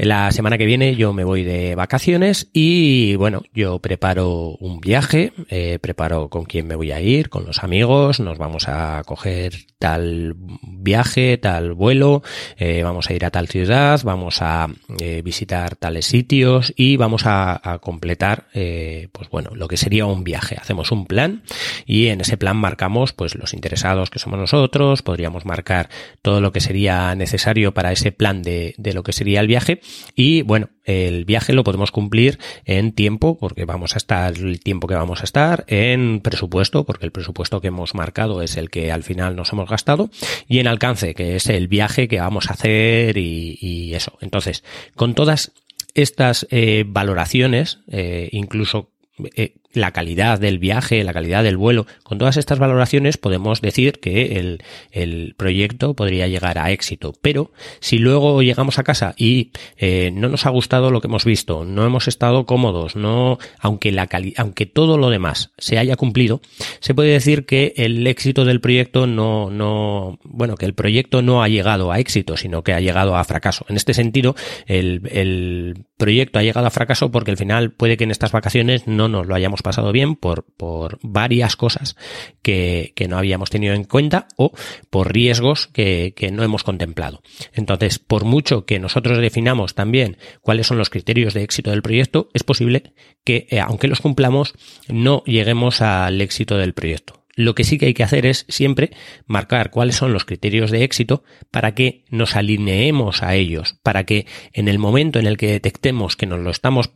La 0.02 0.32
semana 0.32 0.56
que 0.56 0.64
viene 0.64 0.96
yo 0.96 1.12
me 1.12 1.24
voy 1.24 1.44
de 1.44 1.74
vacaciones 1.74 2.48
y 2.54 3.16
bueno, 3.16 3.42
yo 3.52 3.80
preparo 3.80 4.56
un 4.58 4.80
viaje, 4.80 5.34
eh, 5.50 5.78
preparo 5.78 6.30
con 6.30 6.46
quién 6.46 6.66
me 6.66 6.74
voy 6.74 6.90
a 6.90 7.02
ir, 7.02 7.28
con 7.28 7.44
los 7.44 7.62
amigos, 7.62 8.18
nos 8.18 8.38
vamos 8.38 8.66
a 8.66 9.02
coger 9.04 9.66
tal 9.78 10.36
viaje, 10.62 11.36
tal 11.36 11.74
vuelo, 11.74 12.22
eh, 12.56 12.82
vamos 12.82 13.10
a 13.10 13.12
ir 13.12 13.26
a 13.26 13.30
tal 13.30 13.48
ciudad, 13.48 14.00
vamos 14.02 14.40
a 14.40 14.68
eh, 15.00 15.20
visitar 15.22 15.76
tales 15.76 16.06
sitios 16.06 16.72
y 16.76 16.96
vamos 16.96 17.26
a, 17.26 17.60
a 17.62 17.78
completar, 17.78 18.46
pues 18.54 19.28
bueno, 19.30 19.50
lo 19.54 19.68
que 19.68 19.76
sería 19.76 20.06
un 20.06 20.24
viaje. 20.24 20.56
Hacemos 20.58 20.92
un 20.92 21.04
plan 21.04 21.42
y 21.84 22.06
en 22.06 22.22
ese 22.22 22.38
plan 22.38 22.56
marcamos 22.56 23.12
pues 23.12 23.34
los 23.34 23.52
interesados 23.52 24.08
que 24.08 24.18
somos 24.18 24.38
nosotros, 24.38 25.02
podríamos 25.02 25.44
marcar 25.44 25.90
todo 26.22 26.40
lo 26.40 26.52
que 26.52 26.60
sería 26.60 27.14
necesario 27.14 27.74
para 27.74 27.92
ese 27.92 28.12
plan 28.12 28.42
de, 28.42 28.74
de 28.78 28.94
lo 28.94 29.02
que 29.02 29.12
sería 29.12 29.40
el 29.40 29.46
viaje 29.46 29.82
y 30.14 30.42
bueno, 30.42 30.70
el 30.84 31.24
viaje 31.24 31.52
lo 31.52 31.64
podemos 31.64 31.90
cumplir 31.90 32.38
en 32.64 32.92
tiempo, 32.92 33.38
porque 33.38 33.64
vamos 33.64 33.94
a 33.94 33.98
estar 33.98 34.36
el 34.36 34.60
tiempo 34.60 34.86
que 34.86 34.94
vamos 34.94 35.20
a 35.20 35.24
estar, 35.24 35.64
en 35.68 36.20
presupuesto, 36.20 36.84
porque 36.84 37.06
el 37.06 37.12
presupuesto 37.12 37.60
que 37.60 37.68
hemos 37.68 37.94
marcado 37.94 38.42
es 38.42 38.56
el 38.56 38.70
que 38.70 38.90
al 38.92 39.02
final 39.02 39.36
nos 39.36 39.52
hemos 39.52 39.68
gastado, 39.68 40.10
y 40.48 40.58
en 40.58 40.66
alcance, 40.66 41.14
que 41.14 41.36
es 41.36 41.46
el 41.48 41.68
viaje 41.68 42.08
que 42.08 42.20
vamos 42.20 42.50
a 42.50 42.54
hacer 42.54 43.16
y, 43.16 43.58
y 43.60 43.94
eso. 43.94 44.18
Entonces, 44.20 44.64
con 44.96 45.14
todas 45.14 45.52
estas 45.94 46.46
eh, 46.50 46.84
valoraciones, 46.86 47.80
eh, 47.88 48.28
incluso 48.32 48.90
eh, 49.36 49.54
la 49.72 49.92
calidad 49.92 50.40
del 50.40 50.58
viaje, 50.58 51.04
la 51.04 51.12
calidad 51.12 51.44
del 51.44 51.56
vuelo, 51.56 51.86
con 52.02 52.18
todas 52.18 52.36
estas 52.36 52.58
valoraciones 52.58 53.16
podemos 53.16 53.60
decir 53.60 54.00
que 54.00 54.38
el, 54.38 54.62
el 54.90 55.34
proyecto 55.36 55.94
podría 55.94 56.26
llegar 56.26 56.58
a 56.58 56.70
éxito. 56.70 57.12
Pero 57.20 57.52
si 57.80 57.98
luego 57.98 58.42
llegamos 58.42 58.78
a 58.78 58.84
casa 58.84 59.14
y 59.16 59.52
eh, 59.76 60.10
no 60.12 60.28
nos 60.28 60.46
ha 60.46 60.50
gustado 60.50 60.90
lo 60.90 61.00
que 61.00 61.06
hemos 61.06 61.24
visto, 61.24 61.64
no 61.64 61.84
hemos 61.84 62.08
estado 62.08 62.46
cómodos, 62.46 62.96
no, 62.96 63.38
aunque 63.60 63.92
la 63.92 64.08
aunque 64.36 64.66
todo 64.66 64.98
lo 64.98 65.10
demás 65.10 65.52
se 65.58 65.78
haya 65.78 65.96
cumplido, 65.96 66.40
se 66.80 66.94
puede 66.94 67.12
decir 67.12 67.46
que 67.46 67.72
el 67.76 68.06
éxito 68.06 68.44
del 68.44 68.60
proyecto 68.60 69.06
no, 69.06 69.50
no, 69.50 70.18
bueno, 70.24 70.56
que 70.56 70.66
el 70.66 70.74
proyecto 70.74 71.22
no 71.22 71.42
ha 71.42 71.48
llegado 71.48 71.92
a 71.92 72.00
éxito, 72.00 72.36
sino 72.36 72.62
que 72.62 72.72
ha 72.72 72.80
llegado 72.80 73.16
a 73.16 73.24
fracaso. 73.24 73.64
En 73.68 73.76
este 73.76 73.94
sentido, 73.94 74.34
el, 74.66 75.02
el 75.12 75.84
proyecto 75.96 76.38
ha 76.38 76.42
llegado 76.42 76.66
a 76.66 76.70
fracaso 76.70 77.10
porque 77.10 77.30
al 77.30 77.36
final 77.36 77.70
puede 77.70 77.96
que 77.96 78.04
en 78.04 78.10
estas 78.10 78.32
vacaciones 78.32 78.86
no 78.86 79.08
nos 79.08 79.26
lo 79.26 79.34
hayamos 79.34 79.59
pasado 79.62 79.92
bien 79.92 80.16
por, 80.16 80.44
por 80.56 80.98
varias 81.02 81.56
cosas 81.56 81.96
que, 82.42 82.92
que 82.96 83.08
no 83.08 83.18
habíamos 83.18 83.50
tenido 83.50 83.74
en 83.74 83.84
cuenta 83.84 84.28
o 84.36 84.52
por 84.90 85.12
riesgos 85.12 85.66
que, 85.68 86.14
que 86.16 86.30
no 86.30 86.42
hemos 86.42 86.64
contemplado. 86.64 87.22
Entonces, 87.52 87.98
por 87.98 88.24
mucho 88.24 88.64
que 88.64 88.78
nosotros 88.78 89.18
definamos 89.18 89.74
también 89.74 90.16
cuáles 90.40 90.66
son 90.66 90.78
los 90.78 90.90
criterios 90.90 91.34
de 91.34 91.42
éxito 91.42 91.70
del 91.70 91.82
proyecto, 91.82 92.28
es 92.34 92.44
posible 92.44 92.94
que, 93.24 93.46
eh, 93.50 93.60
aunque 93.60 93.88
los 93.88 94.00
cumplamos, 94.00 94.54
no 94.88 95.22
lleguemos 95.24 95.80
al 95.80 96.20
éxito 96.20 96.56
del 96.56 96.74
proyecto. 96.74 97.20
Lo 97.36 97.54
que 97.54 97.64
sí 97.64 97.78
que 97.78 97.86
hay 97.86 97.94
que 97.94 98.02
hacer 98.02 98.26
es 98.26 98.44
siempre 98.48 98.90
marcar 99.26 99.70
cuáles 99.70 99.96
son 99.96 100.12
los 100.12 100.24
criterios 100.24 100.70
de 100.70 100.84
éxito 100.84 101.22
para 101.50 101.74
que 101.74 102.04
nos 102.10 102.36
alineemos 102.36 103.22
a 103.22 103.34
ellos, 103.34 103.78
para 103.82 104.04
que 104.04 104.26
en 104.52 104.68
el 104.68 104.78
momento 104.78 105.18
en 105.18 105.26
el 105.26 105.36
que 105.36 105.46
detectemos 105.46 106.16
que 106.16 106.26
nos 106.26 106.40
lo 106.40 106.50
estamos 106.50 106.90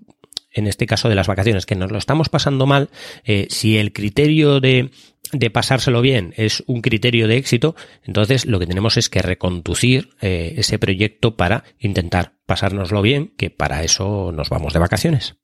en 0.54 0.66
este 0.66 0.86
caso 0.86 1.08
de 1.08 1.14
las 1.14 1.26
vacaciones, 1.26 1.66
que 1.66 1.74
nos 1.74 1.90
lo 1.90 1.98
estamos 1.98 2.28
pasando 2.28 2.66
mal, 2.66 2.88
eh, 3.24 3.46
si 3.50 3.76
el 3.76 3.92
criterio 3.92 4.60
de, 4.60 4.90
de 5.32 5.50
pasárselo 5.50 6.00
bien 6.00 6.32
es 6.36 6.62
un 6.66 6.80
criterio 6.80 7.28
de 7.28 7.36
éxito, 7.36 7.74
entonces 8.04 8.46
lo 8.46 8.58
que 8.58 8.66
tenemos 8.66 8.96
es 8.96 9.08
que 9.08 9.20
reconducir 9.22 10.10
eh, 10.20 10.54
ese 10.56 10.78
proyecto 10.78 11.36
para 11.36 11.64
intentar 11.78 12.34
pasárnoslo 12.46 13.02
bien, 13.02 13.34
que 13.36 13.50
para 13.50 13.82
eso 13.82 14.32
nos 14.32 14.48
vamos 14.48 14.72
de 14.72 14.78
vacaciones. 14.78 15.36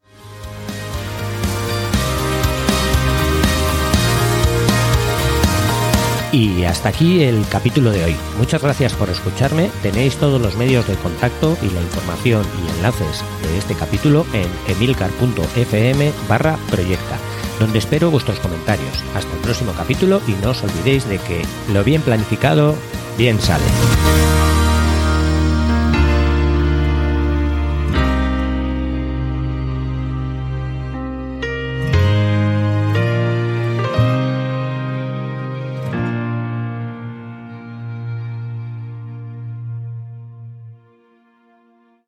Y 6.33 6.63
hasta 6.63 6.91
aquí 6.91 7.25
el 7.25 7.45
capítulo 7.49 7.91
de 7.91 8.05
hoy. 8.05 8.17
Muchas 8.39 8.63
gracias 8.63 8.93
por 8.95 9.11
escucharme. 9.11 9.69
Tenéis 9.83 10.17
todos 10.17 10.41
los 10.41 10.57
medios 10.57 10.87
de 10.87 10.95
contacto 10.95 11.57
y 11.61 11.71
la 11.71 11.81
información 11.81 12.45
y 12.63 12.77
enlaces 12.77 13.25
de 13.43 13.59
este 13.59 13.75
capítulo 13.75 14.25
en 14.33 14.49
emilcar.fm 14.73 16.13
barra 16.29 16.57
proyecta, 16.71 17.19
donde 17.59 17.81
espero 17.81 18.11
vuestros 18.11 18.39
comentarios. 18.39 19.03
Hasta 19.17 19.33
el 19.35 19.41
próximo 19.41 19.73
capítulo 19.77 20.21
y 20.29 20.33
no 20.43 20.51
os 20.51 20.63
olvidéis 20.63 21.09
de 21.09 21.19
que 21.19 21.43
lo 21.73 21.83
bien 21.83 22.03
planificado, 22.03 22.77
bien 23.19 23.41
sale. 23.41 23.65